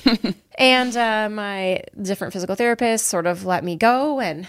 [0.62, 4.20] And uh, my different physical therapists sort of let me go.
[4.20, 4.48] And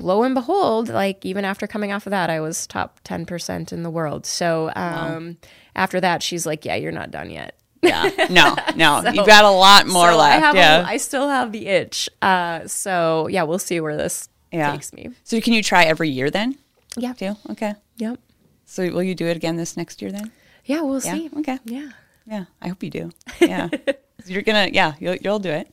[0.00, 3.82] lo and behold, like even after coming off of that, I was top 10% in
[3.82, 4.26] the world.
[4.26, 5.36] So um,
[5.76, 7.56] after that, she's like, yeah, you're not done yet.
[7.82, 8.10] Yeah.
[8.30, 9.08] No, no.
[9.10, 10.44] You've got a lot more so left.
[10.44, 10.80] I, yeah.
[10.80, 12.08] a, I still have the itch.
[12.22, 14.72] Uh, so yeah, we'll see where this yeah.
[14.72, 15.10] takes me.
[15.22, 16.56] So can you try every year then?
[16.96, 17.12] Yeah.
[17.12, 17.74] Do Okay.
[17.98, 18.18] Yep.
[18.66, 20.30] So will you do it again this next year then?
[20.64, 21.14] Yeah, we'll Yeah.
[21.14, 21.30] see.
[21.38, 21.58] Okay.
[21.64, 21.90] Yeah.
[22.26, 22.44] Yeah.
[22.60, 23.10] I hope you do.
[23.40, 23.68] Yeah.
[24.26, 24.68] You're gonna.
[24.72, 24.94] Yeah.
[24.98, 25.70] You'll you'll do it.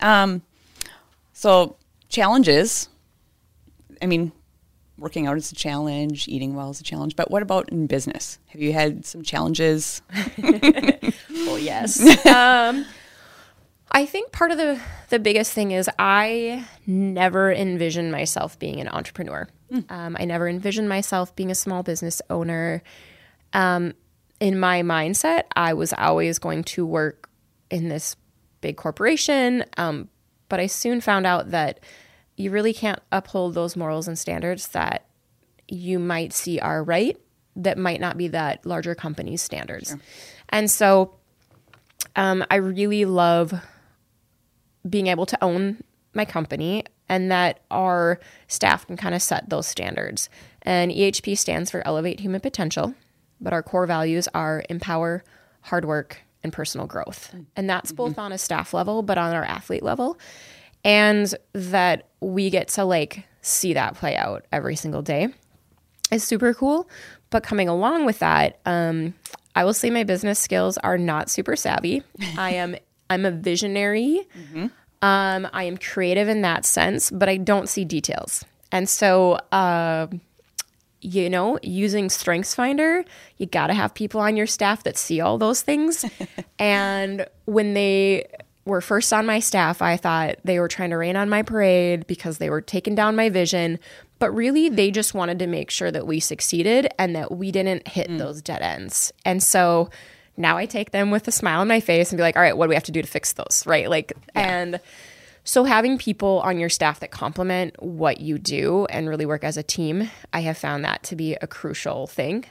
[0.00, 0.42] Um.
[1.32, 1.76] So
[2.08, 2.88] challenges.
[4.00, 4.30] I mean,
[4.98, 6.28] working out is a challenge.
[6.28, 7.16] Eating well is a challenge.
[7.16, 8.38] But what about in business?
[8.48, 10.02] Have you had some challenges?
[11.46, 12.00] Well, yes.
[12.26, 12.84] um,
[13.92, 14.80] I think part of the
[15.10, 19.48] the biggest thing is I never envisioned myself being an entrepreneur.
[19.88, 22.82] Um, I never envisioned myself being a small business owner.
[23.52, 23.94] Um,
[24.40, 27.28] in my mindset, I was always going to work
[27.70, 28.16] in this
[28.60, 29.64] big corporation.
[29.76, 30.08] Um,
[30.48, 31.80] but I soon found out that
[32.36, 35.06] you really can't uphold those morals and standards that
[35.68, 37.18] you might see are right
[37.56, 39.88] that might not be that larger company's standards.
[39.88, 40.00] Sure.
[40.50, 41.14] And so
[42.14, 43.54] um, I really love
[44.88, 45.82] being able to own
[46.14, 50.28] my company and that our staff can kind of set those standards.
[50.62, 52.94] And EHP stands for Elevate Human Potential,
[53.40, 55.22] but our core values are empower,
[55.62, 57.34] hard work, and personal growth.
[57.54, 57.96] And that's mm-hmm.
[57.96, 60.18] both on a staff level, but on our athlete level.
[60.84, 65.28] And that we get to like see that play out every single day
[66.10, 66.88] is super cool.
[67.30, 69.14] But coming along with that, um,
[69.54, 72.02] I will say my business skills are not super savvy.
[72.38, 72.76] I am
[73.08, 74.26] I'm a visionary.
[74.36, 74.66] Mm-hmm.
[75.02, 78.44] Um, I am creative in that sense, but I don't see details.
[78.72, 80.06] And so, uh,
[81.00, 83.04] you know, using Strengths Finder,
[83.36, 86.04] you got to have people on your staff that see all those things.
[86.58, 88.26] and when they
[88.64, 92.06] were first on my staff, I thought they were trying to rain on my parade
[92.06, 93.78] because they were taking down my vision.
[94.18, 97.86] But really, they just wanted to make sure that we succeeded and that we didn't
[97.86, 98.18] hit mm.
[98.18, 99.12] those dead ends.
[99.24, 99.90] And so
[100.36, 102.56] now I take them with a smile on my face and be like, all right,
[102.56, 103.62] what do we have to do to fix those?
[103.66, 103.88] Right.
[103.88, 104.60] Like, yeah.
[104.60, 104.80] and
[105.44, 109.56] so having people on your staff that complement what you do and really work as
[109.56, 112.44] a team, I have found that to be a crucial thing.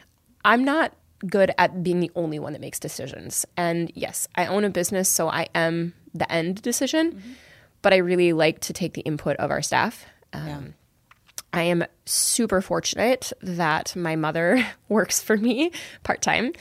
[0.45, 0.93] I'm not
[1.27, 3.45] good at being the only one that makes decisions.
[3.57, 7.31] And yes, I own a business, so I am the end decision, mm-hmm.
[7.81, 10.05] but I really like to take the input of our staff.
[10.33, 10.61] Um, yeah.
[11.55, 15.71] I am super fortunate that my mother works for me
[16.03, 16.51] part time.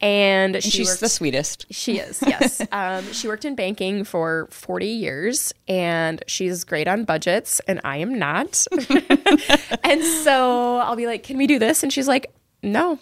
[0.00, 1.66] And, and she's worked, the sweetest.
[1.70, 2.60] She is, yes.
[2.72, 7.98] um, she worked in banking for 40 years and she's great on budgets, and I
[7.98, 8.66] am not.
[9.84, 11.84] and so I'll be like, Can we do this?
[11.84, 12.34] And she's like,
[12.64, 12.98] No.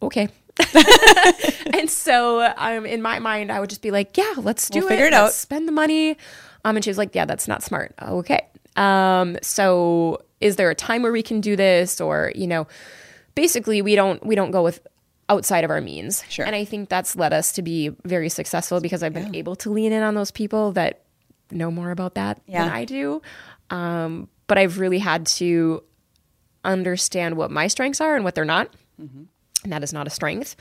[0.00, 0.28] Okay.
[1.74, 4.86] and so um, in my mind, I would just be like, Yeah, let's do we'll
[4.88, 4.90] it.
[4.90, 5.32] Figure it let's out.
[5.32, 6.16] Spend the money.
[6.64, 7.94] Um, and she was like, Yeah, that's not smart.
[8.00, 8.40] Okay.
[8.76, 12.00] Um, so is there a time where we can do this?
[12.00, 12.66] Or, you know,
[13.34, 14.86] basically we don't we don't go with
[15.28, 16.24] outside of our means.
[16.28, 16.44] Sure.
[16.44, 19.38] And I think that's led us to be very successful because I've been yeah.
[19.38, 21.02] able to lean in on those people that
[21.50, 22.64] know more about that yeah.
[22.64, 23.22] than I do.
[23.70, 25.82] Um, but I've really had to
[26.64, 28.68] understand what my strengths are and what they're not.
[29.00, 29.24] Mm-hmm.
[29.64, 30.56] And that is not a strength.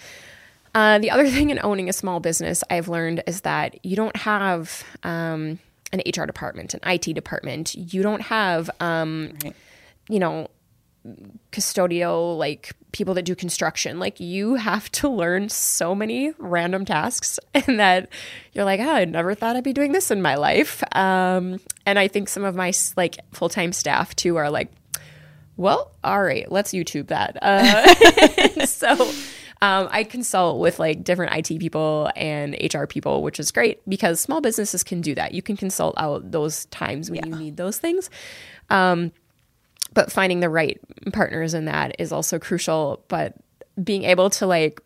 [0.73, 4.15] Uh, the other thing in owning a small business I've learned is that you don't
[4.15, 5.59] have um,
[5.93, 7.75] an HR department, an IT department.
[7.75, 9.55] You don't have, um, right.
[10.09, 10.49] you know,
[11.51, 17.39] custodial like people that do construction like you have to learn so many random tasks
[17.53, 18.07] and that
[18.53, 21.99] you're like oh, i never thought i'd be doing this in my life um, and
[21.99, 24.71] i think some of my like full-time staff too are like
[25.57, 29.11] well all right let's youtube that uh, so
[29.63, 34.19] um, I consult with like different IT people and HR people, which is great because
[34.19, 35.33] small businesses can do that.
[35.33, 37.27] You can consult out those times when yeah.
[37.27, 38.09] you need those things.
[38.69, 39.13] Um,
[39.93, 40.81] but finding the right
[41.13, 43.05] partners in that is also crucial.
[43.07, 43.35] But
[43.81, 44.81] being able to like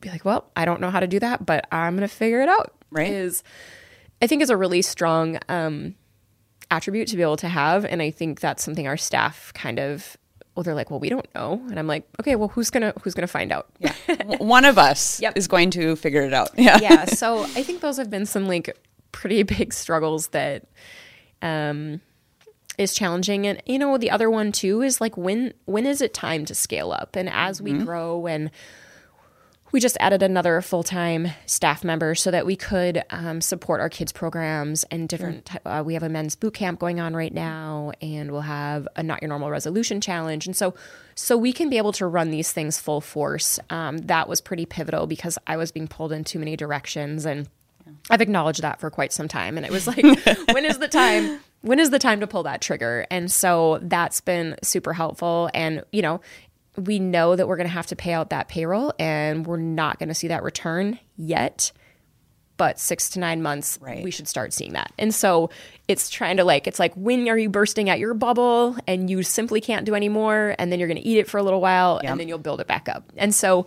[0.00, 2.42] be like, well, I don't know how to do that, but I'm going to figure
[2.42, 2.72] it out.
[2.92, 3.10] Right.
[3.10, 3.42] Is
[4.20, 5.96] I think is a really strong um,
[6.70, 10.16] attribute to be able to have, and I think that's something our staff kind of.
[10.54, 13.14] Well, they're like, well, we don't know, and I'm like, okay, well, who's gonna who's
[13.14, 13.68] gonna find out?
[13.78, 13.94] Yeah,
[14.38, 15.36] one of us yep.
[15.36, 16.50] is going to figure it out.
[16.58, 17.04] Yeah, yeah.
[17.06, 18.76] So I think those have been some like
[19.12, 20.64] pretty big struggles that
[21.40, 22.00] um,
[22.78, 26.14] is challenging and you know the other one too is like when when is it
[26.14, 27.78] time to scale up and as mm-hmm.
[27.78, 28.50] we grow and
[29.72, 34.12] we just added another full-time staff member so that we could um, support our kids
[34.12, 35.80] programs and different mm.
[35.80, 39.02] uh, we have a men's boot camp going on right now and we'll have a
[39.02, 40.74] not your normal resolution challenge and so
[41.14, 44.66] so we can be able to run these things full force um, that was pretty
[44.66, 47.48] pivotal because i was being pulled in too many directions and
[48.10, 49.56] I've acknowledged that for quite some time.
[49.56, 50.04] And it was like,
[50.52, 51.40] when is the time?
[51.62, 53.06] When is the time to pull that trigger?
[53.10, 55.50] And so that's been super helpful.
[55.54, 56.20] And, you know,
[56.76, 59.98] we know that we're going to have to pay out that payroll and we're not
[59.98, 61.72] going to see that return yet.
[62.56, 64.04] But six to nine months, right.
[64.04, 64.92] we should start seeing that.
[64.98, 65.50] And so
[65.88, 69.22] it's trying to like, it's like, when are you bursting at your bubble and you
[69.22, 70.54] simply can't do anymore?
[70.58, 72.12] And then you're going to eat it for a little while yep.
[72.12, 73.10] and then you'll build it back up.
[73.16, 73.66] And so,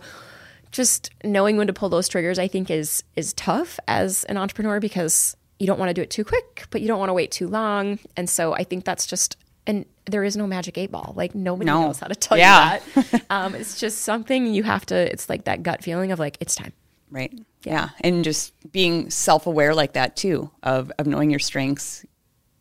[0.76, 4.80] just knowing when to pull those triggers i think is is tough as an entrepreneur
[4.80, 7.30] because you don't want to do it too quick but you don't want to wait
[7.30, 9.36] too long and so i think that's just
[9.66, 11.12] and there is no magic eight ball.
[11.16, 11.82] Like nobody no.
[11.86, 12.80] knows how to tell yeah.
[12.94, 13.26] you that.
[13.30, 16.54] Um, it's just something you have to it's like that gut feeling of like it's
[16.54, 16.72] time.
[17.10, 17.32] Right.
[17.62, 17.88] Yeah, yeah.
[18.00, 22.04] and just being self-aware like that too of of knowing your strengths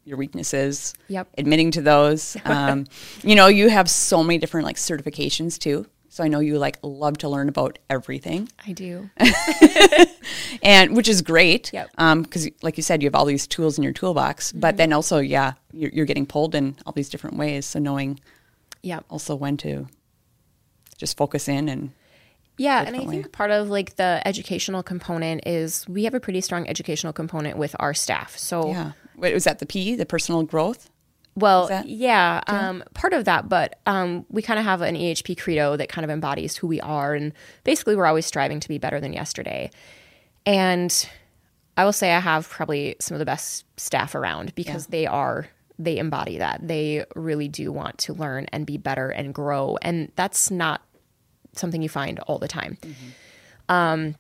[0.04, 1.28] your weaknesses yep.
[1.38, 2.38] admitting to those.
[2.46, 2.86] Um,
[3.24, 6.78] you know you have so many different like certifications too So I know you like
[6.82, 9.10] love to learn about everything, I do.
[10.64, 11.74] and which is great.
[11.74, 11.90] Yep.
[11.98, 14.94] Um, because like you said, you have all these tools in your toolbox, but then
[14.94, 17.66] also, yeah, you're, you're getting pulled in all these different ways.
[17.66, 18.22] So knowing
[18.82, 19.02] Yeah.
[19.10, 19.90] also when to
[20.98, 21.92] just focus in and
[22.58, 26.40] Yeah, and I think part of like the educational component is we have a pretty
[26.40, 28.38] strong educational component with our staff.
[28.38, 28.92] So yeah.
[29.18, 29.60] What was that?
[29.60, 30.90] The P, the personal growth.
[31.38, 35.76] Well, yeah, um, part of that, but um, we kind of have an EHP credo
[35.76, 37.34] that kind of embodies who we are, and
[37.66, 39.70] basically, we're always striving to be better than yesterday.
[40.46, 41.10] And
[41.76, 45.48] I will say, I have probably some of the best staff around because they are
[45.78, 46.66] they embody that.
[46.66, 50.82] They really do want to learn and be better and grow, and that's not
[51.54, 52.78] something you find all the time.
[53.68, 54.16] Um,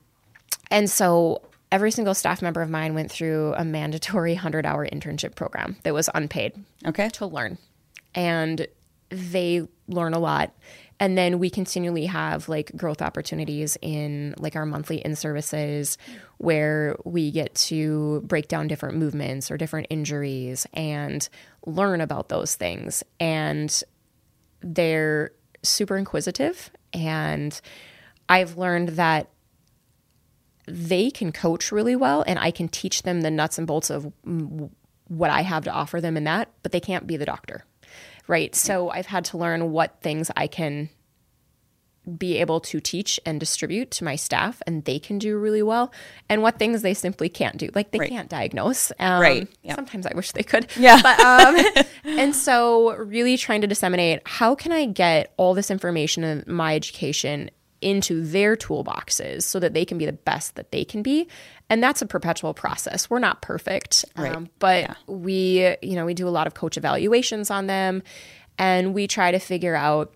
[0.69, 1.41] and so
[1.75, 5.93] every single staff member of mine went through a mandatory 100 hour internship program that
[5.93, 6.53] was unpaid
[6.85, 7.09] Okay.
[7.09, 7.57] to learn.
[8.15, 8.65] And
[9.09, 10.53] they learn a lot.
[10.99, 15.97] And then we continually have like growth opportunities in like our monthly in services
[16.37, 21.27] where we get to break down different movements or different injuries and
[21.65, 23.03] learn about those things.
[23.19, 23.83] And
[24.61, 26.71] they're super inquisitive.
[26.93, 27.59] And
[28.29, 29.27] i've learned that
[30.67, 34.11] they can coach really well and I can teach them the nuts and bolts of
[35.07, 37.63] what I have to offer them in that, but they can't be the doctor.
[38.27, 38.55] Right?
[38.55, 40.89] So I've had to learn what things I can
[42.17, 45.91] be able to teach and distribute to my staff and they can do really well
[46.29, 48.09] and what things they simply can't do like they Right.
[48.09, 49.47] can't diagnose um, Right.
[49.63, 49.75] Yep.
[49.75, 51.01] sometimes i wish they could Yeah.
[51.01, 51.57] but um
[52.19, 56.75] and so really trying to disseminate how can i get all this information in my
[56.75, 57.49] education
[57.85, 61.27] into their toolboxes so that they can be the best that they can be
[61.69, 64.35] and that's a perpetual process we're not perfect Right.
[64.35, 64.93] um, but Yeah.
[65.07, 68.01] we you know we do a lot of coach evaluations on them
[68.57, 70.13] and we try to figure out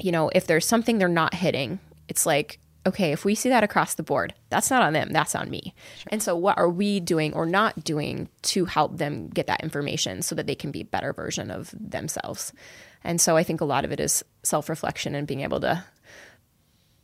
[0.00, 1.78] you know, if there's something they're not hitting,
[2.08, 5.34] it's like, okay, if we see that across the board, that's not on them, that's
[5.34, 5.74] on me.
[6.08, 10.22] And so, what are we doing or not doing to help them get that information
[10.22, 12.52] so that they can be a better version of themselves?
[13.04, 15.84] And so, I think a lot of it is self reflection and being able to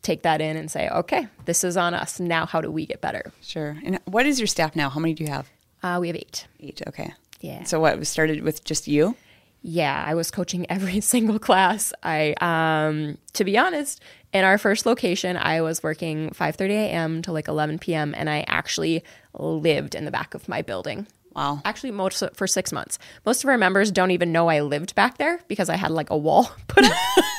[0.03, 2.20] take that in and say, okay, this is on us.
[2.20, 3.32] Now, how do we get better?
[3.42, 3.78] Sure.
[3.84, 4.88] And what is your staff now?
[4.88, 5.51] How many do you have?
[5.82, 6.46] Uh, we have eight.
[6.61, 6.82] Eight.
[6.86, 7.12] Okay.
[7.40, 7.64] Yeah.
[7.64, 8.07] So what?
[8.07, 9.16] Started with just you?
[9.62, 11.92] Yeah, I was coaching every single class.
[12.03, 17.22] I um to be honest, in our first location, I was working 5:30 a.m.
[17.22, 18.14] to like 11 p.m.
[18.16, 19.05] and I actually
[19.38, 21.07] lived in the back of my building.
[21.35, 21.62] Wow.
[21.64, 22.99] Actually, most for 6 months.
[23.24, 26.11] Most of our members don't even know I lived back there because I had like
[26.11, 26.93] a wall put up.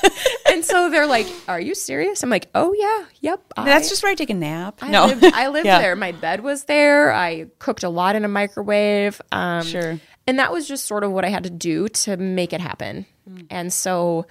[0.50, 3.06] and so they're like, "Are you serious?" I'm like, "Oh yeah.
[3.20, 4.80] Yep." I- That's just where I take a nap.
[4.82, 5.06] I no.
[5.08, 5.80] lived, I lived Yeah.
[5.80, 5.96] there.
[5.96, 7.12] My bed was there.
[7.14, 9.22] I cooked a lot in a microwave.
[9.32, 10.00] Um, Sure.
[10.28, 13.06] And that was just sort of what I had to do to make it happen.
[13.30, 13.48] Mm.
[13.50, 14.26] And so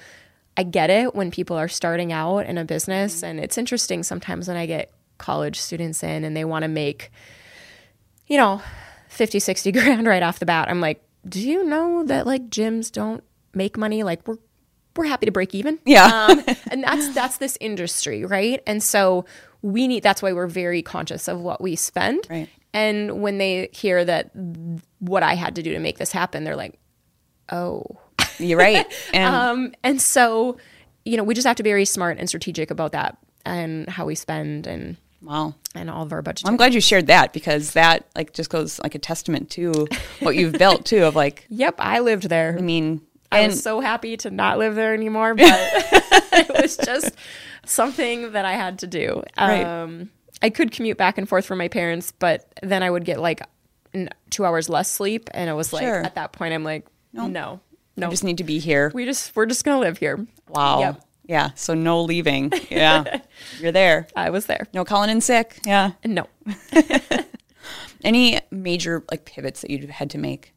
[0.57, 3.23] I get it when people are starting out in a business.
[3.23, 7.11] And it's interesting sometimes when I get college students in and they want to make,
[8.29, 8.63] you know,
[9.21, 10.71] 50, 60 grand right off the bat.
[10.71, 13.23] I'm like, do you know that like gyms don't
[13.55, 14.03] make money?
[14.03, 14.39] Like we're,
[14.97, 16.07] we're happy to break even Yeah.
[16.31, 19.25] um, and that's that's this industry right and so
[19.63, 22.49] we need that's why we're very conscious of what we spend Right.
[22.75, 24.31] and when they hear that
[24.99, 26.79] what i had to do to make this happen they're like
[27.53, 27.85] oh
[28.39, 28.85] You're right.
[29.15, 30.57] And um, and so
[31.05, 33.17] you know we just have to be very smart and strategic about that
[33.47, 35.55] and how we spend and wow.
[35.75, 38.81] and all of our budget I'm glad you shared that because that like just goes
[38.81, 39.87] like a testament to
[40.21, 43.03] what you've built too of like yep i lived there I mean
[43.33, 47.13] I and was so happy to not live there anymore, but it was just
[47.65, 49.23] something that I had to do.
[49.39, 49.65] Right.
[49.65, 50.11] Um,
[50.43, 53.43] I could commute back and forth from my parents, but then I would get like
[54.31, 56.03] two hours less sleep, and it was like Sure.
[56.03, 57.61] at that point, I'm like, no, no,
[58.01, 58.91] I just need to be here.
[58.95, 60.27] we just we're just gonna live here.
[60.49, 60.81] Wow.
[60.81, 61.05] Yep.
[61.31, 61.51] Yeah.
[61.55, 62.53] So no leaving.
[62.71, 63.21] Yeah.
[63.61, 64.09] You're there.
[64.17, 64.67] I was there.
[64.75, 65.61] No calling in sick.
[65.65, 65.93] Yeah.
[66.05, 66.27] No,
[68.05, 70.53] Any major like pivots that you had to make?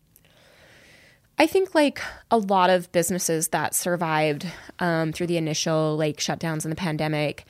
[1.38, 2.01] I think like
[2.32, 4.47] a lot of businesses that survived
[4.80, 7.45] um, through the initial like shutdowns in the pandemic.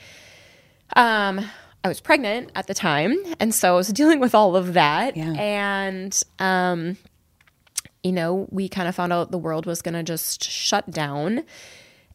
[0.98, 1.50] Um,
[1.86, 5.16] I was pregnant at the time, and so I was dealing with all of that.
[5.16, 5.32] Yeah.
[5.32, 6.98] And um,
[8.04, 11.46] you know, we kind of found out the world was going to just shut down.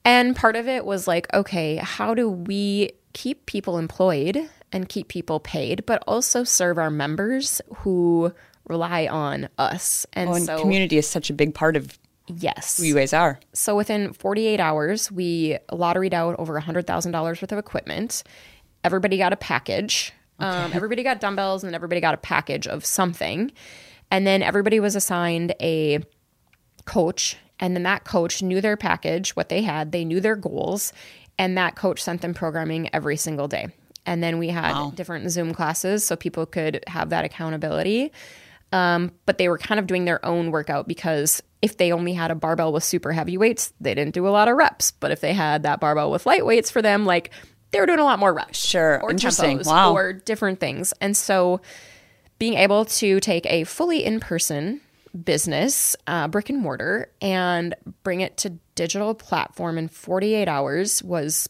[0.04, 5.08] And part of it was like, okay, how do we keep people employed and keep
[5.08, 8.32] people paid, but also serve our members who
[8.66, 10.06] rely on us?
[10.12, 12.78] And Oh, and so, community is such a big part of yes.
[12.78, 13.38] who you guys are.
[13.52, 18.22] So within 48 hours, we lotteried out over $100,000 worth of equipment.
[18.84, 20.12] Everybody got a package.
[20.38, 23.50] Um, everybody got dumbbells and everybody got a package of something.
[24.10, 26.00] And then everybody was assigned a
[26.84, 27.36] coach.
[27.60, 30.92] And then that coach knew their package, what they had, they knew their goals.
[31.40, 33.68] and that coach sent them programming every single day.
[34.04, 34.92] And then we had Wow.
[34.92, 38.10] different Zoom classes so people could have that accountability.
[38.72, 42.32] Um, but they were kind of doing their own workout because if they only had
[42.32, 44.90] a barbell with super heavy weights, they didn't do a lot of reps.
[44.90, 47.30] But if they had that barbell with light weights for them, like
[47.70, 48.58] they were doing a lot more reps.
[48.58, 49.00] Sure.
[49.00, 49.60] Or Interesting.
[49.64, 49.92] Wow.
[49.94, 50.92] Or different things.
[51.00, 51.60] And so
[52.40, 54.80] being able to take a fully in person
[55.24, 61.48] business, uh, brick and mortar, and bring it to digital platform in 48 hours was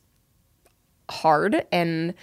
[1.11, 2.15] hard and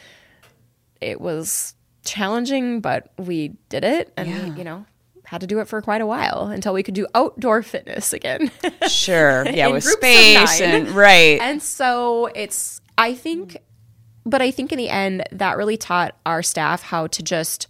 [1.02, 4.86] it was challenging, but we did it and we, you know,
[5.26, 8.52] had to do it for quite a while until we could do outdoor fitness again.
[8.88, 9.48] Sure.
[9.50, 11.40] Yeah, with space and right.
[11.42, 13.58] and so it's, I think,
[14.26, 17.68] but I think in the end, that really taught our staff how to just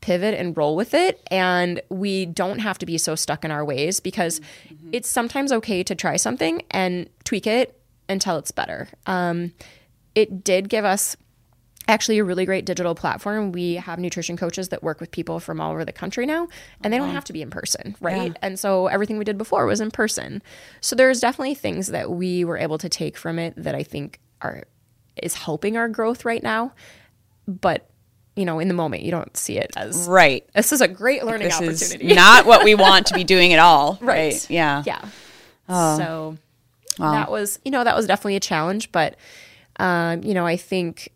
[0.00, 1.22] pivot and roll with it.
[1.30, 4.40] And we don't have to be so stuck in our ways because
[4.92, 8.88] it's sometimes okay to try something and tweak it until it's better.
[9.06, 9.52] Um,
[10.14, 11.16] it did give us
[11.88, 13.52] actually a really great digital platform.
[13.52, 16.48] We have nutrition coaches that work with people from all over the country now,
[16.82, 18.36] and they don't have to be in person, right?
[18.42, 20.42] And so everything we did before was in person.
[20.80, 24.20] So there's definitely things that we were able to take from it that I think
[24.40, 24.64] are
[25.16, 26.72] is helping our growth right now.
[27.48, 27.89] But
[28.36, 30.48] you know, in the moment, you don't see it as right.
[30.54, 32.14] this is a great learning This is opportunity.
[32.14, 33.98] not what we want to be doing at all.
[34.00, 34.48] right.
[34.50, 34.82] Yeah.
[34.86, 35.04] yeah.
[35.68, 36.36] So
[36.98, 39.16] that was, you know, that was definitely a challenge, but
[39.78, 41.10] um, you know, I think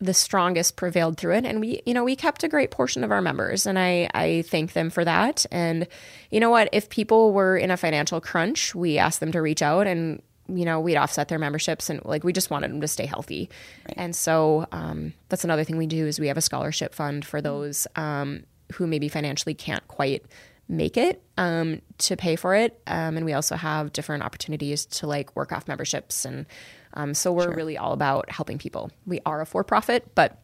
[0.00, 3.10] the strongest prevailed through it and we you know we kept a great portion of
[3.10, 5.86] our members and i i thank them for that and
[6.30, 9.60] you know what if people were in a financial crunch we asked them to reach
[9.60, 10.22] out and
[10.56, 13.50] you know we'd offset their memberships and like we just wanted them to stay healthy.
[13.96, 17.40] And so um, that's another thing we do is we have a scholarship fund for
[17.40, 20.24] those um, who maybe financially can't quite
[20.68, 22.80] make it um, to pay for it.
[22.86, 26.46] Um, and we also have different opportunities to like work off memberships and
[26.94, 28.90] um, so we're really all about helping people.
[29.06, 30.40] We are a for-profit but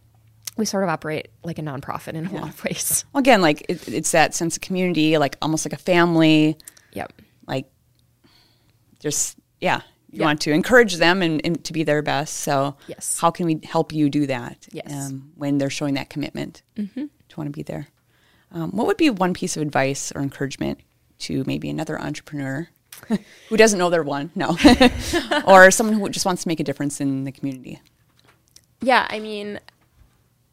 [0.57, 3.05] we sort of operate like a nonprofit in a lot of ways.
[3.13, 6.57] Well, again, like it, it's that sense of community, like almost like a family.
[6.93, 7.13] yep.
[7.47, 7.71] Like,
[8.99, 10.27] just yeah, you Yeah.
[10.27, 12.35] want to encourage them and, and to be their best.
[12.39, 13.19] So, Yes.
[13.21, 14.67] how can we help you do that?
[14.73, 14.91] Yes.
[15.11, 17.89] um, when they're showing that commitment to want to be there.
[18.53, 20.79] Um, what would be one piece of advice or encouragement
[21.21, 22.69] to maybe another entrepreneur
[23.49, 24.31] who doesn't know they're one?
[24.35, 24.57] No,
[25.47, 27.81] or someone who just wants to make a difference in the community.
[28.81, 29.59] Yeah, I mean,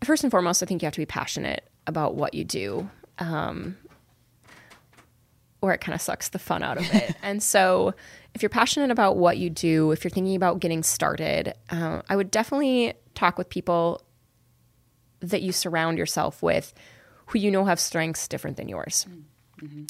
[0.04, 2.90] first and foremost, I think you have to be passionate about what you do,
[3.20, 3.78] um,
[5.64, 7.16] or it kind of sucks the fun out of it.
[7.24, 7.94] and so,
[8.34, 12.18] if you're passionate about what you do, if you're thinking about getting started, uh, I
[12.18, 14.02] would definitely talk with people
[15.22, 16.74] that you surround yourself with
[17.28, 19.08] who you know have strengths different than yours.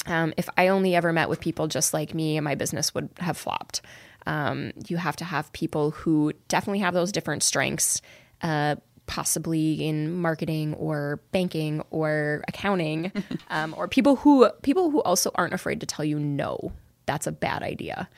[0.06, 3.36] Um, if I only ever met with people just like me, my business would have
[3.36, 3.82] flopped.
[4.26, 8.00] Um, you have to have people who definitely have those different strengths,
[8.42, 13.12] uh, possibly in marketing or banking or accounting,
[13.50, 16.72] um, or people who people who also aren't afraid to tell you no.
[17.06, 18.08] That's a bad idea.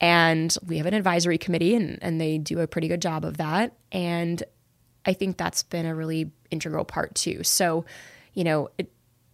[0.00, 3.36] And we have an advisory committee, and, and they do a pretty good job of
[3.36, 3.74] that.
[3.92, 4.42] And
[5.06, 7.44] I think that's been a really integral part too.
[7.44, 7.84] So,
[8.34, 8.90] you know, it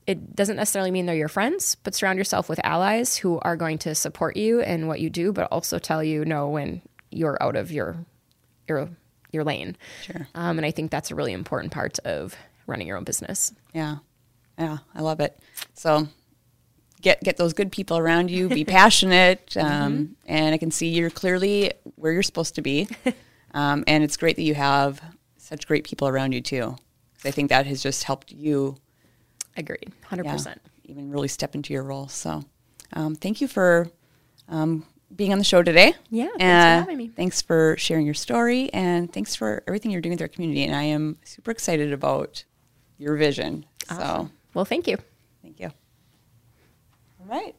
[0.06, 3.76] it doesn't necessarily mean they're your friends, but surround yourself with allies who are going
[3.78, 6.80] to support you in what you do, but also tell you no when
[7.10, 8.06] you're out of your
[8.68, 8.88] your
[9.30, 9.76] your lane.
[10.02, 10.26] Sure.
[10.34, 12.34] Um, and I think that's a really important part of
[12.66, 13.52] running your own business.
[13.74, 13.96] Yeah.
[14.58, 15.38] Yeah, I love it.
[15.74, 16.08] So
[17.00, 21.10] get get those good people around you, be passionate, um, and I can see you're
[21.10, 22.88] clearly where you're supposed to be.
[23.54, 25.00] Um, and it's great that you have
[25.38, 26.76] such great people around you too.
[27.16, 28.76] 'Cause I think that has just helped you
[29.56, 30.60] Agreed, hundred yeah, percent.
[30.84, 32.08] even really step into your role.
[32.08, 32.44] So
[32.92, 33.88] um, thank you for
[34.50, 34.84] um,
[35.14, 35.94] being on the show today.
[36.10, 37.08] Yeah, thanks for Uh, having me.
[37.08, 40.64] Thanks for sharing your story, and thanks for everything you're doing with our community.
[40.64, 42.44] And I am super excited about
[42.98, 43.64] your vision.
[43.88, 44.30] So.
[44.54, 44.96] Well, thank you.
[45.42, 45.70] Thank you.
[47.20, 47.54] All right.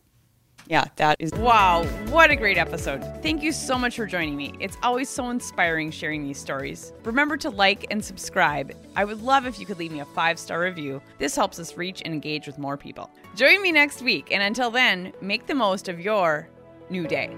[0.67, 1.31] Yeah, that is.
[1.31, 3.01] Wow, what a great episode.
[3.23, 4.53] Thank you so much for joining me.
[4.59, 6.93] It's always so inspiring sharing these stories.
[7.03, 8.75] Remember to like and subscribe.
[8.95, 11.01] I would love if you could leave me a five star review.
[11.17, 13.09] This helps us reach and engage with more people.
[13.35, 16.47] Join me next week, and until then, make the most of your
[16.89, 17.35] new day.